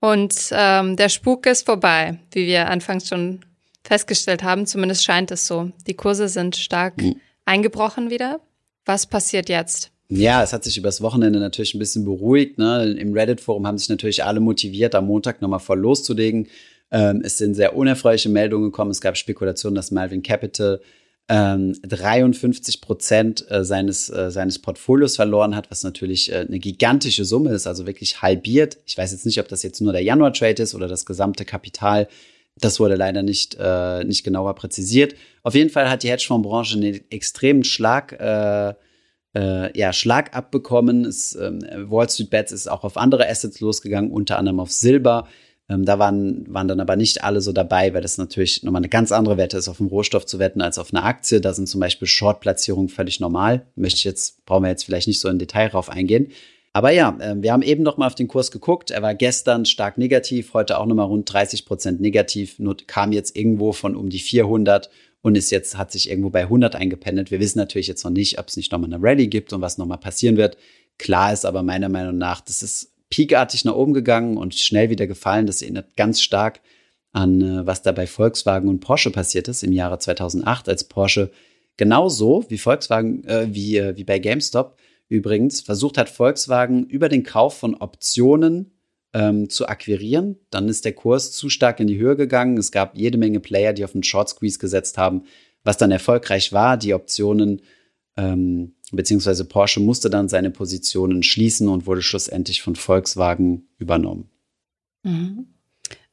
Und 0.01 0.35
ähm, 0.51 0.97
der 0.97 1.09
Spuk 1.09 1.47
ist 1.47 1.65
vorbei, 1.65 2.19
wie 2.33 2.47
wir 2.47 2.69
anfangs 2.69 3.09
schon 3.09 3.45
festgestellt 3.85 4.43
haben. 4.43 4.67
Zumindest 4.67 5.05
scheint 5.05 5.31
es 5.31 5.47
so. 5.47 5.71
Die 5.87 5.95
Kurse 5.95 6.29
sind 6.29 6.57
stark 6.57 7.01
mhm. 7.01 7.21
eingebrochen 7.45 8.11
wieder. 8.11 8.41
Was 8.85 9.07
passiert 9.07 9.49
jetzt? 9.49 9.92
Ja, 10.15 10.43
es 10.43 10.53
hat 10.53 10.63
sich 10.63 10.77
übers 10.77 11.01
Wochenende 11.01 11.41
natürlich 11.41 11.73
ein 11.73 11.79
bisschen 11.79 12.05
beruhigt. 12.05 12.59
Ne? 12.59 12.93
Im 12.99 13.15
Reddit-Forum 13.15 13.67
haben 13.67 13.79
sich 13.79 13.89
natürlich 13.89 14.23
alle 14.23 14.41
motiviert, 14.41 14.95
am 14.95 15.07
Montag 15.07 15.41
nochmal 15.41 15.59
voll 15.59 15.79
loszulegen. 15.79 16.49
Ähm, 16.91 17.23
es 17.25 17.39
sind 17.39 17.55
sehr 17.55 17.75
unerfreuliche 17.75 18.29
Meldungen 18.29 18.71
gekommen. 18.71 18.91
Es 18.91 19.01
gab 19.01 19.17
Spekulationen, 19.17 19.75
dass 19.75 19.91
Malvin 19.91 20.23
Capital 20.23 20.83
ähm, 21.31 21.75
53 21.81 22.83
Prozent 22.83 23.51
äh, 23.51 23.65
seines, 23.65 24.11
äh, 24.11 24.31
seines 24.31 24.59
Portfolios 24.59 25.17
verloren 25.17 25.57
hat, 25.57 25.71
was 25.71 25.83
natürlich 25.83 26.31
äh, 26.31 26.45
eine 26.47 26.59
gigantische 26.59 27.25
Summe 27.25 27.53
ist, 27.53 27.67
also 27.67 27.87
wirklich 27.87 28.21
halbiert. 28.21 28.77
Ich 28.85 28.99
weiß 28.99 29.13
jetzt 29.13 29.25
nicht, 29.25 29.41
ob 29.41 29.49
das 29.49 29.63
jetzt 29.63 29.81
nur 29.81 29.95
der 29.95 30.03
Januar-Trade 30.03 30.63
ist 30.63 30.75
oder 30.75 30.89
das 30.89 31.07
gesamte 31.07 31.47
Kapital. 31.47 32.07
Das 32.59 32.79
wurde 32.81 32.97
leider 32.97 33.23
nicht, 33.23 33.57
äh, 33.59 34.05
nicht 34.05 34.25
genauer 34.25 34.57
präzisiert. 34.57 35.15
Auf 35.43 35.55
jeden 35.55 35.71
Fall 35.71 35.89
hat 35.89 36.03
die 36.03 36.11
Hedgefondsbranche 36.11 36.77
einen 36.77 37.01
extremen 37.11 37.65
Schlag, 37.65 38.13
äh, 38.21 38.75
äh, 39.35 39.79
ja, 39.79 39.93
Schlag 39.93 40.37
abbekommen. 40.37 41.05
Es, 41.05 41.35
ähm, 41.35 41.61
Wall 41.89 42.09
Street 42.09 42.31
Bets 42.31 42.53
ist 42.53 42.71
auch 42.71 42.85
auf 42.85 42.97
andere 42.97 43.29
Assets 43.29 43.61
losgegangen, 43.61 44.11
unter 44.11 44.39
anderem 44.39 44.61
auf 44.61 44.71
Silber. 44.71 45.29
Ähm, 45.69 45.85
da 45.85 45.99
waren, 45.99 46.45
waren 46.53 46.69
dann 46.69 46.81
aber 46.81 46.97
nicht 46.97 47.25
alle 47.25 47.41
so 47.41 47.53
dabei, 47.53 47.95
weil 47.95 48.03
das 48.03 48.19
natürlich 48.19 48.63
nochmal 48.63 48.81
eine 48.81 48.89
ganz 48.89 49.13
andere 49.13 49.37
Wette 49.37 49.57
ist, 49.57 49.69
auf 49.69 49.81
einen 49.81 49.89
Rohstoff 49.89 50.27
zu 50.27 50.39
wetten 50.39 50.61
als 50.61 50.79
auf 50.79 50.93
eine 50.93 51.03
Aktie. 51.03 51.41
Da 51.41 51.55
sind 51.55 51.69
zum 51.69 51.81
Beispiel 51.81 52.09
Short-Platzierungen 52.09 52.89
völlig 52.89 53.21
normal. 53.21 53.67
Möchte 53.75 53.99
ich 53.99 54.05
jetzt, 54.05 54.45
brauchen 54.45 54.65
wir 54.65 54.71
jetzt 54.71 54.85
vielleicht 54.85 55.09
nicht 55.09 55.21
so 55.21 55.29
in 55.29 55.39
Detail 55.39 55.69
drauf 55.69 55.89
eingehen. 55.89 56.33
Aber 56.75 56.91
ja, 56.91 57.17
äh, 57.21 57.35
wir 57.41 57.53
haben 57.53 57.63
eben 57.63 57.83
noch 57.83 57.97
mal 57.97 58.07
auf 58.07 58.15
den 58.15 58.29
Kurs 58.29 58.51
geguckt. 58.51 58.91
Er 58.91 59.03
war 59.03 59.15
gestern 59.15 59.65
stark 59.65 59.99
negativ, 59.99 60.55
heute 60.55 60.79
auch 60.79 60.87
noch 60.87 60.95
mal 60.95 61.05
rund 61.05 61.33
30 61.33 61.67
Prozent 61.67 62.01
negativ. 62.01 62.59
Nur 62.59 62.77
kam 62.87 63.13
jetzt 63.13 63.37
irgendwo 63.37 63.73
von 63.73 63.95
um 63.95 64.09
die 64.09 64.21
400 64.21 64.91
und 65.23 65.37
ist 65.37 65.51
jetzt, 65.51 65.79
hat 65.79 65.93
sich 65.93 66.11
irgendwo 66.11 66.31
bei 66.31 66.43
100 66.43 66.75
eingependelt. 66.75 67.31
Wir 67.31 67.41
wissen 67.41 67.59
natürlich 67.59 67.87
jetzt 67.87 68.05
noch 68.05 68.11
nicht, 68.11 68.39
ob 68.39 68.49
es 68.49 68.57
nicht 68.57 68.73
noch 68.73 68.79
mal 68.79 68.93
eine 68.93 69.03
Rallye 69.03 69.29
gibt 69.29 69.53
und 69.53 69.61
was 69.61 69.79
noch 69.79 69.87
mal 69.87 69.97
passieren 69.97 70.37
wird. 70.37 70.59
Klar 70.99 71.33
ist 71.33 71.47
aber 71.47 71.63
meiner 71.63 71.89
Meinung 71.89 72.19
nach, 72.19 72.41
das 72.41 72.63
ist 72.63 72.93
peakartig 73.09 73.65
nach 73.65 73.75
oben 73.75 73.95
gegangen 73.95 74.37
und 74.37 74.55
schnell 74.55 74.91
wieder 74.91 75.07
gefallen. 75.07 75.47
Das 75.47 75.63
erinnert 75.63 75.97
ganz 75.97 76.21
stark 76.21 76.61
an, 77.13 77.41
äh, 77.41 77.67
was 77.67 77.83
da 77.83 77.93
bei 77.93 78.07
Volkswagen 78.07 78.69
und 78.69 78.81
Porsche 78.81 79.11
passiert 79.11 79.49
ist 79.49 79.63
im 79.63 79.73
Jahre 79.73 79.99
2008, 79.99 80.69
als 80.69 80.85
Porsche 80.85 81.31
genauso 81.77 82.45
wie 82.49 82.59
Volkswagen, 82.59 83.25
äh, 83.25 83.49
wie, 83.55 83.77
äh, 83.77 83.97
wie 83.97 84.05
bei 84.05 84.19
GameStop 84.19 84.77
übrigens, 85.09 85.61
versucht 85.61 85.99
hat, 85.99 86.09
Volkswagen 86.09 86.87
über 86.87 87.09
den 87.09 87.23
Kauf 87.23 87.59
von 87.59 87.75
Optionen 87.75 88.72
ähm, 89.15 89.49
zu 89.49 89.69
akquirieren. 89.69 90.37
Dann 90.51 90.69
ist 90.69 90.85
der 90.85 90.93
Kurs 90.93 91.33
zu 91.33 91.49
stark 91.49 91.81
in 91.81 91.87
die 91.87 91.99
Höhe 91.99 92.17
gegangen. 92.17 92.57
Es 92.57 92.73
gab 92.73 92.97
jede 92.97 93.19
Menge 93.19 93.41
Player, 93.41 93.73
die 93.73 93.85
auf 93.85 93.95
einen 93.95 94.03
Short 94.05 94.29
Squeeze 94.29 94.59
gesetzt 94.59 94.99
haben, 94.99 95.25
was 95.65 95.77
dann 95.77 95.91
erfolgreich 95.91 96.53
war. 96.53 96.77
Die 96.77 96.95
Optionen 96.95 97.63
ähm, 98.17 98.75
beziehungsweise 98.91 99.45
Porsche 99.45 99.81
musste 99.81 100.11
dann 100.11 100.29
seine 100.29 100.51
Positionen 100.51 101.23
schließen 101.23 101.69
und 101.69 101.87
wurde 101.87 102.03
schlussendlich 102.03 102.63
von 102.63 102.77
Volkswagen 102.77 103.69
übernommen. 103.79 104.31
Mhm. 105.03 105.47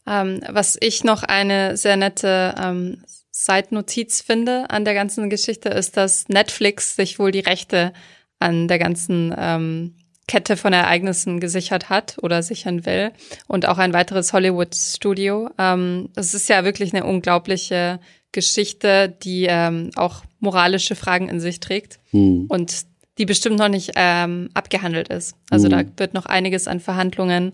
Ähm, 0.08 0.42
was 0.50 0.78
ich 0.80 1.04
noch 1.04 1.24
eine 1.24 1.78
sehr 1.78 1.98
nette 1.98 2.56
ähm, 2.58 3.04
Seitnotiz 3.32 4.22
finde 4.22 4.70
an 4.70 4.86
der 4.86 4.94
ganzen 4.94 5.30
Geschichte, 5.30 5.70
ist, 5.70 5.98
dass 5.98 6.28
Netflix 6.30 6.96
sich 6.96 7.20
wohl 7.20 7.32
die 7.32 7.40
Rechte 7.40 7.94
an 8.40 8.68
der 8.68 8.80
ganzen 8.80 9.34
ähm, 9.38 9.96
Kette 10.30 10.58
von 10.58 10.74
Ereignissen 10.74 11.40
gesichert 11.40 11.90
hat 11.90 12.18
oder 12.22 12.44
sichern 12.44 12.86
will 12.86 13.12
und 13.48 13.68
auch 13.68 13.80
ein 13.80 13.94
weiteres 13.94 14.32
Hollywood-Studio. 14.32 15.50
Ähm, 15.58 16.10
es 16.16 16.36
ist 16.36 16.48
ja 16.50 16.64
wirklich 16.64 16.94
eine 16.94 17.04
unglaubliche 17.04 18.00
Geschichte, 18.32 19.12
die 19.24 19.48
ähm, 19.50 19.90
auch 19.96 20.22
moralische 20.40 20.94
Fragen 20.96 21.30
in 21.30 21.40
sich 21.40 21.60
trägt 21.60 22.00
hm. 22.12 22.46
und 22.48 22.86
die 23.18 23.26
bestimmt 23.26 23.58
noch 23.58 23.70
nicht 23.70 23.94
ähm, 23.96 24.52
abgehandelt 24.54 25.08
ist. 25.08 25.34
Also 25.50 25.68
hm. 25.68 25.72
da 25.72 25.84
wird 25.98 26.14
noch 26.14 26.28
einiges 26.28 26.68
an 26.68 26.80
Verhandlungen 26.80 27.54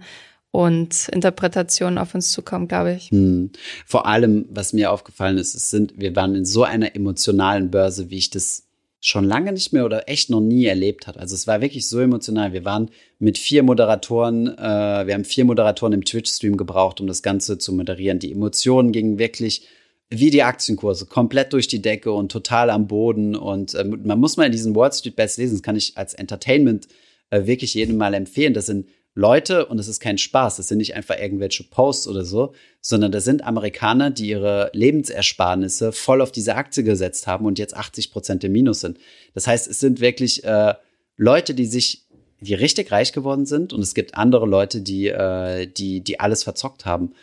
und 0.52 1.08
Interpretationen 1.08 1.98
auf 1.98 2.14
uns 2.14 2.34
zukommen, 2.34 2.68
glaube 2.68 2.92
ich. 2.92 3.10
Hm. 3.10 3.52
Vor 3.86 4.06
allem, 4.06 4.48
was 4.50 4.74
mir 4.74 4.92
aufgefallen 4.92 5.38
ist, 5.38 5.56
es 5.56 5.70
sind, 5.70 5.94
wir 5.96 6.14
waren 6.18 6.36
in 6.36 6.46
so 6.46 6.66
einer 6.66 6.94
emotionalen 6.94 7.72
Börse, 7.72 8.10
wie 8.10 8.18
ich 8.18 8.32
das 8.32 8.65
schon 9.06 9.24
lange 9.24 9.52
nicht 9.52 9.72
mehr 9.72 9.86
oder 9.86 10.10
echt 10.10 10.32
noch 10.32 10.42
nie 10.42 10.66
erlebt 10.66 11.06
hat. 11.06 11.16
Also 11.20 11.36
es 11.36 11.46
war 11.46 11.62
wirklich 11.62 11.88
so 11.88 12.00
emotional. 12.00 12.54
Wir 12.54 12.66
waren 12.66 12.90
mit 13.20 13.38
vier 13.38 13.62
Moderatoren, 13.62 14.48
äh, 14.48 15.06
wir 15.06 15.14
haben 15.14 15.26
vier 15.26 15.46
Moderatoren 15.46 15.94
im 15.94 16.04
Twitch-Stream 16.04 16.58
gebraucht, 16.58 17.00
um 17.00 17.06
das 17.06 17.22
Ganze 17.22 17.60
zu 17.60 17.72
moderieren. 17.74 18.18
Die 18.18 18.32
Emotionen 18.32 18.92
gingen 18.92 19.20
wirklich 19.20 19.68
wie 20.10 20.32
die 20.32 20.42
Aktienkurse, 20.42 21.06
komplett 21.06 21.54
durch 21.54 21.68
die 21.68 21.84
Decke 21.84 22.12
und 22.12 22.32
total 22.32 22.72
am 22.72 22.88
Boden. 22.88 23.36
Und 23.36 23.76
äh, 23.76 23.84
man 23.84 24.20
muss 24.20 24.38
mal 24.38 24.48
in 24.48 24.52
diesen 24.52 24.76
Wall 24.76 24.92
Street 24.92 25.16
Bets 25.16 25.38
lesen, 25.38 25.54
das 25.54 25.62
kann 25.62 25.76
ich 25.76 25.96
als 25.98 26.16
Entertainment 26.16 26.88
äh, 27.30 27.46
wirklich 27.46 27.76
jedem 27.76 27.98
mal 27.98 28.16
empfehlen. 28.16 28.56
Das 28.56 28.66
sind 28.66 28.88
Leute 29.18 29.66
und 29.66 29.78
das 29.78 29.88
ist 29.88 30.02
kein 30.02 30.18
Spaß. 30.18 30.58
Das 30.58 30.68
sind 30.68 30.78
nicht 30.78 30.94
einfach 30.94 31.18
irgendwelche 31.18 31.64
Posts 31.64 32.10
oder 32.10 32.26
so, 32.26 32.54
sondern 32.82 33.14
das 33.14 33.24
sind 33.24 33.46
Amerikaner, 33.46 34.12
die 34.12 34.28
ihre 34.28 34.70
Lebensersparnisse 34.74 35.94
voll 35.94 36.22
auf 36.22 36.34
diese 36.34 36.56
Aktie 36.56 36.84
gesetzt 36.84 37.26
haben 37.26 37.46
und 37.46 37.58
jetzt 37.58 37.76
80 37.76 38.12
Prozent 38.12 38.44
im 38.44 38.52
Minus 38.52 38.82
sind. 38.82 39.00
Das 39.34 39.48
heißt, 39.48 39.68
es 39.68 39.80
sind 39.80 40.02
wirklich 40.02 40.44
äh, 40.44 40.74
Leute, 41.16 41.54
die 41.54 41.66
sich 41.66 42.06
die 42.42 42.54
richtig 42.54 42.92
reich 42.92 43.14
geworden 43.14 43.46
sind 43.46 43.72
und 43.72 43.82
es 43.82 43.96
gibt 43.96 44.16
andere 44.16 44.46
Leute, 44.46 44.82
die, 44.82 45.08
äh, 45.08 45.66
die, 45.66 46.02
die 46.02 46.20
alles 46.20 46.44
verzockt 46.44 46.86
haben. 46.86 47.14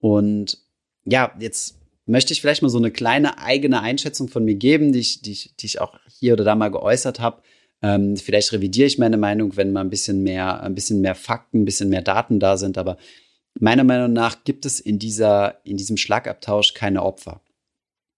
Und 0.00 0.58
ja, 1.04 1.32
jetzt 1.38 1.76
möchte 2.06 2.32
ich 2.32 2.40
vielleicht 2.40 2.62
mal 2.62 2.70
so 2.70 2.78
eine 2.78 2.90
kleine 2.90 3.38
eigene 3.38 3.82
Einschätzung 3.82 4.28
von 4.28 4.44
mir 4.44 4.54
geben, 4.54 4.92
die 4.92 5.00
ich, 5.00 5.20
die 5.20 5.32
ich, 5.32 5.54
die 5.56 5.66
ich 5.66 5.80
auch 5.80 5.98
hier 6.08 6.32
oder 6.32 6.44
da 6.44 6.54
mal 6.54 6.70
geäußert 6.70 7.20
habe. 7.20 7.42
Ähm, 7.82 8.16
vielleicht 8.16 8.52
revidiere 8.52 8.86
ich 8.86 8.98
meine 8.98 9.16
Meinung, 9.16 9.56
wenn 9.56 9.72
mal 9.72 9.80
ein 9.80 9.90
bisschen 9.90 10.22
mehr, 10.22 10.62
ein 10.62 10.74
bisschen 10.74 11.00
mehr 11.00 11.14
Fakten, 11.14 11.62
ein 11.62 11.64
bisschen 11.64 11.88
mehr 11.88 12.02
Daten 12.02 12.38
da 12.38 12.56
sind. 12.56 12.78
Aber 12.78 12.96
meiner 13.58 13.84
Meinung 13.84 14.12
nach 14.12 14.44
gibt 14.44 14.64
es 14.64 14.80
in 14.80 14.98
dieser, 14.98 15.56
in 15.64 15.76
diesem 15.76 15.96
Schlagabtausch 15.96 16.74
keine 16.74 17.02
Opfer. 17.02 17.42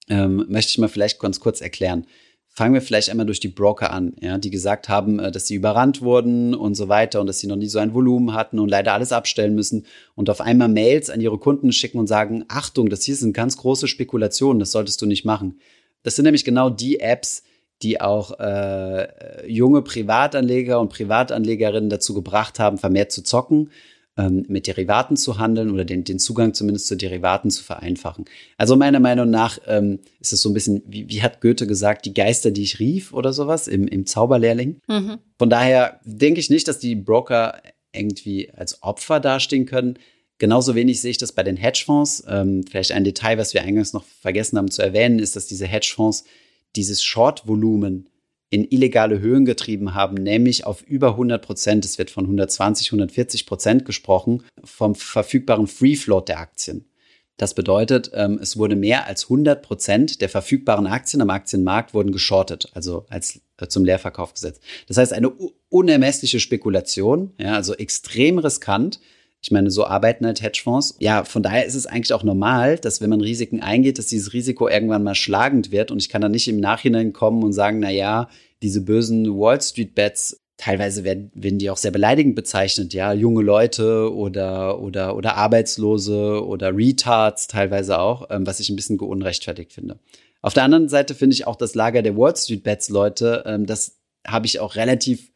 Ähm, 0.08 0.44
möchte 0.48 0.70
ich 0.70 0.78
mal 0.78 0.88
vielleicht 0.88 1.18
ganz 1.18 1.40
kurz 1.40 1.62
erklären. 1.62 2.06
Fangen 2.50 2.74
wir 2.74 2.82
vielleicht 2.82 3.10
einmal 3.10 3.26
durch 3.26 3.40
die 3.40 3.48
Broker 3.48 3.90
an, 3.90 4.14
ja, 4.20 4.38
die 4.38 4.50
gesagt 4.50 4.88
haben, 4.88 5.18
äh, 5.18 5.32
dass 5.32 5.46
sie 5.46 5.54
überrannt 5.54 6.02
wurden 6.02 6.54
und 6.54 6.74
so 6.74 6.88
weiter 6.88 7.20
und 7.20 7.26
dass 7.26 7.40
sie 7.40 7.46
noch 7.46 7.56
nie 7.56 7.66
so 7.66 7.78
ein 7.78 7.94
Volumen 7.94 8.34
hatten 8.34 8.60
und 8.60 8.68
leider 8.68 8.92
alles 8.92 9.12
abstellen 9.12 9.54
müssen 9.54 9.86
und 10.14 10.28
auf 10.30 10.40
einmal 10.40 10.68
Mails 10.68 11.08
an 11.08 11.20
ihre 11.20 11.38
Kunden 11.38 11.72
schicken 11.72 11.98
und 11.98 12.06
sagen, 12.06 12.44
Achtung, 12.48 12.90
das 12.90 13.02
hier 13.02 13.16
sind 13.16 13.32
ganz 13.32 13.56
große 13.56 13.88
Spekulationen, 13.88 14.60
das 14.60 14.70
solltest 14.70 15.00
du 15.02 15.06
nicht 15.06 15.24
machen. 15.24 15.58
Das 16.04 16.16
sind 16.16 16.26
nämlich 16.26 16.44
genau 16.44 16.70
die 16.70 17.00
Apps, 17.00 17.42
die 17.84 18.00
auch 18.00 18.38
äh, 18.40 19.46
junge 19.46 19.82
Privatanleger 19.82 20.80
und 20.80 20.88
Privatanlegerinnen 20.88 21.90
dazu 21.90 22.14
gebracht 22.14 22.58
haben, 22.58 22.78
vermehrt 22.78 23.12
zu 23.12 23.22
zocken 23.22 23.70
ähm, 24.16 24.44
mit 24.48 24.66
Derivaten 24.66 25.16
zu 25.16 25.38
handeln 25.38 25.70
oder 25.70 25.84
den, 25.84 26.04
den 26.04 26.18
Zugang 26.18 26.54
zumindest 26.54 26.86
zu 26.86 26.96
Derivaten 26.96 27.50
zu 27.50 27.62
vereinfachen. 27.62 28.24
Also 28.56 28.76
meiner 28.76 29.00
Meinung 29.00 29.30
nach 29.30 29.58
ähm, 29.66 30.00
ist 30.20 30.32
es 30.32 30.42
so 30.42 30.50
ein 30.50 30.54
bisschen, 30.54 30.82
wie, 30.86 31.08
wie 31.08 31.22
hat 31.22 31.40
Goethe 31.40 31.66
gesagt, 31.66 32.06
die 32.06 32.14
Geister, 32.14 32.50
die 32.50 32.62
ich 32.62 32.78
rief 32.78 33.12
oder 33.12 33.32
sowas 33.32 33.68
im, 33.68 33.86
im 33.88 34.06
Zauberlehrling. 34.06 34.80
Mhm. 34.88 35.18
Von 35.38 35.50
daher 35.50 36.00
denke 36.04 36.40
ich 36.40 36.50
nicht, 36.50 36.68
dass 36.68 36.78
die 36.78 36.94
Broker 36.94 37.60
irgendwie 37.92 38.50
als 38.52 38.82
Opfer 38.82 39.20
dastehen 39.20 39.66
können. 39.66 39.98
Genauso 40.38 40.74
wenig 40.74 41.00
sehe 41.00 41.12
ich 41.12 41.18
das 41.18 41.32
bei 41.32 41.42
den 41.42 41.56
Hedgefonds. 41.56 42.24
Ähm, 42.28 42.64
vielleicht 42.68 42.92
ein 42.92 43.04
Detail, 43.04 43.38
was 43.38 43.54
wir 43.54 43.62
eingangs 43.62 43.92
noch 43.92 44.04
vergessen 44.04 44.58
haben 44.58 44.70
zu 44.70 44.82
erwähnen, 44.82 45.18
ist, 45.18 45.36
dass 45.36 45.46
diese 45.46 45.66
Hedgefonds 45.66 46.24
dieses 46.76 47.02
Short-Volumen 47.02 48.08
in 48.50 48.64
illegale 48.70 49.18
Höhen 49.18 49.44
getrieben 49.44 49.94
haben, 49.94 50.14
nämlich 50.14 50.64
auf 50.64 50.82
über 50.82 51.08
100 51.10 51.44
Prozent. 51.44 51.84
Es 51.84 51.98
wird 51.98 52.10
von 52.10 52.24
120, 52.24 52.88
140 52.88 53.46
Prozent 53.46 53.84
gesprochen 53.84 54.44
vom 54.62 54.94
verfügbaren 54.94 55.66
Free 55.66 55.96
Float 55.96 56.28
der 56.28 56.38
Aktien. 56.38 56.84
Das 57.36 57.54
bedeutet, 57.54 58.12
ähm, 58.14 58.38
es 58.40 58.56
wurde 58.56 58.76
mehr 58.76 59.06
als 59.06 59.24
100 59.24 59.60
Prozent 59.60 60.20
der 60.20 60.28
verfügbaren 60.28 60.86
Aktien 60.86 61.20
am 61.20 61.30
Aktienmarkt 61.30 61.92
wurden 61.92 62.12
geschortet, 62.12 62.70
also 62.74 63.06
als 63.08 63.40
äh, 63.58 63.66
zum 63.66 63.84
Leerverkauf 63.84 64.34
gesetzt. 64.34 64.62
Das 64.86 64.98
heißt, 64.98 65.12
eine 65.12 65.30
unermessliche 65.68 66.38
Spekulation, 66.38 67.32
ja, 67.38 67.54
also 67.54 67.74
extrem 67.74 68.38
riskant. 68.38 69.00
Ich 69.44 69.50
meine, 69.50 69.70
so 69.70 69.84
arbeiten 69.84 70.24
halt 70.24 70.40
Hedgefonds. 70.40 70.96
Ja, 71.00 71.22
von 71.24 71.42
daher 71.42 71.66
ist 71.66 71.74
es 71.74 71.84
eigentlich 71.84 72.14
auch 72.14 72.22
normal, 72.22 72.78
dass 72.78 73.02
wenn 73.02 73.10
man 73.10 73.20
Risiken 73.20 73.60
eingeht, 73.60 73.98
dass 73.98 74.06
dieses 74.06 74.32
Risiko 74.32 74.70
irgendwann 74.70 75.02
mal 75.02 75.14
schlagend 75.14 75.70
wird 75.70 75.90
und 75.90 75.98
ich 75.98 76.08
kann 76.08 76.22
dann 76.22 76.32
nicht 76.32 76.48
im 76.48 76.60
Nachhinein 76.60 77.12
kommen 77.12 77.42
und 77.42 77.52
sagen, 77.52 77.80
na 77.80 77.90
ja, 77.90 78.30
diese 78.62 78.80
bösen 78.80 79.38
Wall 79.38 79.60
Street 79.60 79.94
Bets 79.94 80.40
teilweise 80.56 81.04
werden, 81.04 81.30
werden 81.34 81.58
die 81.58 81.68
auch 81.68 81.76
sehr 81.76 81.90
beleidigend 81.90 82.36
bezeichnet, 82.36 82.94
ja, 82.94 83.12
junge 83.12 83.42
Leute 83.42 84.14
oder, 84.14 84.80
oder, 84.80 85.14
oder 85.14 85.36
Arbeitslose 85.36 86.42
oder 86.42 86.74
Retards 86.74 87.46
teilweise 87.46 87.98
auch, 87.98 88.28
ähm, 88.30 88.46
was 88.46 88.60
ich 88.60 88.70
ein 88.70 88.76
bisschen 88.76 88.98
unrechtfertigt 88.98 89.74
finde. 89.74 89.98
Auf 90.40 90.54
der 90.54 90.62
anderen 90.62 90.88
Seite 90.88 91.14
finde 91.14 91.34
ich 91.34 91.46
auch 91.46 91.56
das 91.56 91.74
Lager 91.74 92.00
der 92.00 92.16
Wall 92.16 92.34
Street 92.34 92.62
Bets 92.62 92.88
Leute, 92.88 93.42
ähm, 93.44 93.66
das 93.66 93.98
habe 94.26 94.46
ich 94.46 94.58
auch 94.58 94.76
relativ 94.76 95.33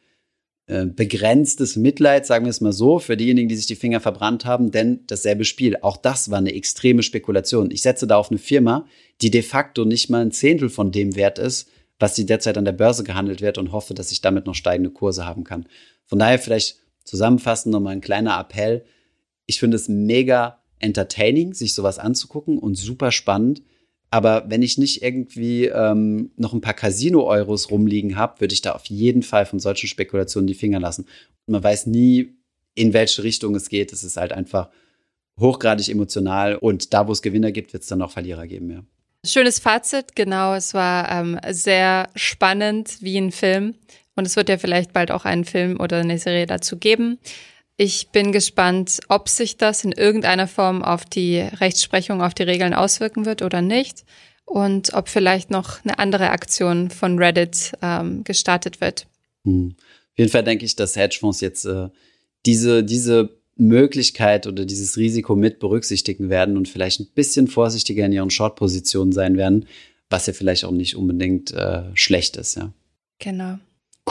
begrenztes 0.69 1.77
Mitleid, 1.77 2.27
sagen 2.27 2.45
wir 2.45 2.51
es 2.51 2.61
mal 2.61 2.75
so, 2.75 2.99
für 2.99 3.17
diejenigen, 3.17 3.49
die 3.49 3.57
sich 3.57 3.65
die 3.65 3.75
Finger 3.75 4.01
verbrannt 4.01 4.45
haben, 4.45 4.71
denn 4.71 5.01
dasselbe 5.07 5.47
Spiel, 5.47 5.79
auch 5.81 5.97
das 5.97 6.31
war 6.31 6.39
eine 6.39 6.55
extreme 6.55 7.03
Spekulation. 7.03 7.71
Ich 7.71 7.81
setze 7.81 8.07
da 8.07 8.17
auf 8.17 8.31
eine 8.31 8.39
Firma, 8.39 8.87
die 9.23 9.31
de 9.31 9.41
facto 9.41 9.87
nicht 9.87 10.11
mal 10.11 10.21
ein 10.21 10.31
Zehntel 10.31 10.69
von 10.69 10.93
dem 10.93 11.17
wert 11.17 11.39
ist, 11.39 11.71
was 11.99 12.15
die 12.15 12.27
derzeit 12.27 12.59
an 12.59 12.67
der 12.67 12.73
Börse 12.73 13.03
gehandelt 13.03 13.41
wird 13.41 13.57
und 13.57 13.73
hoffe, 13.73 13.95
dass 13.95 14.13
ich 14.13 14.21
damit 14.21 14.45
noch 14.45 14.55
steigende 14.55 14.91
Kurse 14.91 15.25
haben 15.25 15.43
kann. 15.43 15.67
Von 16.05 16.19
daher 16.19 16.39
vielleicht 16.39 16.77
zusammenfassend 17.05 17.73
nochmal 17.73 17.95
ein 17.95 18.03
kleiner 18.03 18.39
Appell. 18.39 18.85
Ich 19.47 19.59
finde 19.59 19.77
es 19.77 19.89
mega 19.89 20.59
entertaining, 20.81 21.55
sich 21.55 21.75
sowas 21.75 21.99
anzugucken 21.99 22.59
und 22.59 22.75
super 22.75 23.11
spannend. 23.11 23.63
Aber 24.11 24.45
wenn 24.49 24.63
ich 24.63 24.79
nicht 24.79 25.03
irgendwie 25.03 25.67
ähm, 25.67 26.31
noch 26.37 26.55
ein 26.55 26.61
paar 26.61 26.75
Casino-Euros 26.75 27.71
rumliegen 27.71 28.17
habe, 28.17 28.41
würde 28.41 28.55
ich 28.55 28.63
da 28.63 28.73
auf 28.73 28.87
jeden 28.87 29.23
Fall 29.23 29.45
von 29.45 29.61
solchen 29.61 29.89
Spekulationen 29.89 30.47
die 30.47 30.55
Finger 30.55 30.81
lassen. 30.81 31.03
Und 31.47 31.53
man 31.53 31.63
weiß 31.63 31.87
nie, 31.87 32.35
in 32.75 32.93
welche 32.93 33.23
Richtung 33.23 33.55
es 33.55 33.69
geht. 33.69 33.93
Es 33.93 34.05
ist 34.05 34.17
halt 34.17 34.33
einfach 34.33 34.71
hochgradig 35.39 35.89
emotional 35.89 36.57
und 36.57 36.93
da, 36.95 37.07
wo 37.07 37.13
es 37.13 37.23
Gewinner 37.23 37.53
gibt, 37.53 37.73
wird 37.73 37.83
es 37.83 37.89
dann 37.89 38.03
auch 38.03 38.11
Verlierer 38.11 38.47
geben, 38.47 38.71
ja. 38.71 38.83
Schönes 39.27 39.59
Fazit, 39.59 40.15
genau. 40.15 40.55
Es 40.55 40.75
war 40.75 41.11
ähm, 41.11 41.39
sehr 41.51 42.09
spannend 42.15 42.99
wie 43.01 43.19
ein 43.19 43.33
Film. 43.33 43.75
Und 44.15 44.27
es 44.27 44.37
wird 44.37 44.49
ja 44.49 44.59
vielleicht 44.59 44.93
bald 44.93 45.11
auch 45.11 45.25
einen 45.25 45.45
Film 45.45 45.79
oder 45.81 45.99
eine 45.99 46.19
Serie 46.19 46.47
dazu 46.47 46.77
geben. 46.77 47.19
Ich 47.81 48.09
bin 48.09 48.33
gespannt, 48.33 48.99
ob 49.09 49.29
sich 49.29 49.57
das 49.57 49.85
in 49.85 49.93
irgendeiner 49.93 50.49
Form 50.49 50.83
auf 50.83 51.05
die 51.05 51.39
Rechtsprechung, 51.39 52.21
auf 52.23 52.35
die 52.35 52.43
Regeln 52.43 52.75
auswirken 52.75 53.25
wird 53.25 53.41
oder 53.41 53.63
nicht. 53.63 54.05
Und 54.45 54.95
ob 54.95 55.09
vielleicht 55.09 55.51
noch 55.51 55.85
eine 55.85 56.01
andere 56.01 56.31
Aktion 56.31 56.91
von 56.91 57.19
Reddit 57.19 57.73
ähm, 57.81 58.25
gestartet 58.25 58.81
wird. 58.81 59.07
Hm. 59.45 59.77
Auf 59.79 60.19
jeden 60.19 60.31
Fall 60.31 60.43
denke 60.43 60.65
ich, 60.65 60.75
dass 60.75 60.97
Hedgefonds 60.97 61.41
jetzt 61.41 61.67
äh, 61.67 61.89
diese, 62.47 62.83
diese 62.83 63.39
Möglichkeit 63.55 64.49
oder 64.49 64.65
dieses 64.65 64.97
Risiko 64.97 65.37
mit 65.37 65.61
berücksichtigen 65.61 66.31
werden 66.31 66.57
und 66.57 66.69
vielleicht 66.69 66.99
ein 66.99 67.09
bisschen 67.15 67.47
vorsichtiger 67.47 68.07
in 68.07 68.13
ihren 68.13 68.31
Short-Positionen 68.31 69.13
sein 69.13 69.37
werden, 69.37 69.67
was 70.11 70.27
ja 70.27 70.33
vielleicht 70.33 70.65
auch 70.65 70.73
nicht 70.73 70.97
unbedingt 70.97 71.53
äh, 71.53 71.85
schlecht 71.95 72.37
ist, 72.37 72.57
ja. 72.57 72.73
Genau. 73.21 73.59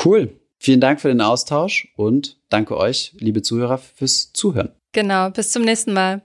Cool. 0.05 0.29
Vielen 0.57 0.79
Dank 0.79 1.01
für 1.01 1.09
den 1.09 1.21
Austausch 1.21 1.89
und 1.97 2.36
danke 2.49 2.77
euch, 2.77 3.13
liebe 3.19 3.41
Zuhörer, 3.41 3.77
fürs 3.77 4.31
Zuhören. 4.33 4.71
Genau. 4.91 5.29
Bis 5.29 5.51
zum 5.51 5.63
nächsten 5.63 5.93
Mal. 5.93 6.21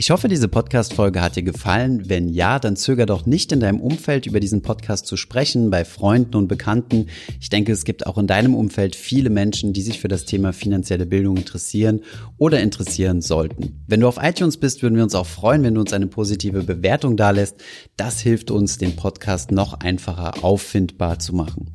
Ich 0.00 0.12
hoffe, 0.12 0.28
diese 0.28 0.46
Podcast-Folge 0.46 1.20
hat 1.20 1.34
dir 1.34 1.42
gefallen. 1.42 2.08
Wenn 2.08 2.28
ja, 2.28 2.60
dann 2.60 2.76
zöger 2.76 3.04
doch 3.04 3.26
nicht 3.26 3.50
in 3.50 3.58
deinem 3.58 3.80
Umfeld 3.80 4.26
über 4.26 4.38
diesen 4.38 4.62
Podcast 4.62 5.06
zu 5.06 5.16
sprechen, 5.16 5.70
bei 5.70 5.84
Freunden 5.84 6.36
und 6.36 6.46
Bekannten. 6.46 7.08
Ich 7.40 7.48
denke, 7.48 7.72
es 7.72 7.84
gibt 7.84 8.06
auch 8.06 8.16
in 8.16 8.28
deinem 8.28 8.54
Umfeld 8.54 8.94
viele 8.94 9.28
Menschen, 9.28 9.72
die 9.72 9.82
sich 9.82 9.98
für 9.98 10.06
das 10.06 10.24
Thema 10.24 10.52
finanzielle 10.52 11.04
Bildung 11.04 11.36
interessieren 11.36 12.02
oder 12.36 12.60
interessieren 12.60 13.22
sollten. 13.22 13.82
Wenn 13.88 13.98
du 13.98 14.06
auf 14.06 14.22
iTunes 14.22 14.56
bist, 14.56 14.84
würden 14.84 14.94
wir 14.94 15.02
uns 15.02 15.16
auch 15.16 15.26
freuen, 15.26 15.64
wenn 15.64 15.74
du 15.74 15.80
uns 15.80 15.92
eine 15.92 16.06
positive 16.06 16.62
Bewertung 16.62 17.16
dalässt. 17.16 17.56
Das 17.96 18.20
hilft 18.20 18.52
uns, 18.52 18.78
den 18.78 18.94
Podcast 18.94 19.50
noch 19.50 19.80
einfacher 19.80 20.44
auffindbar 20.44 21.18
zu 21.18 21.34
machen. 21.34 21.74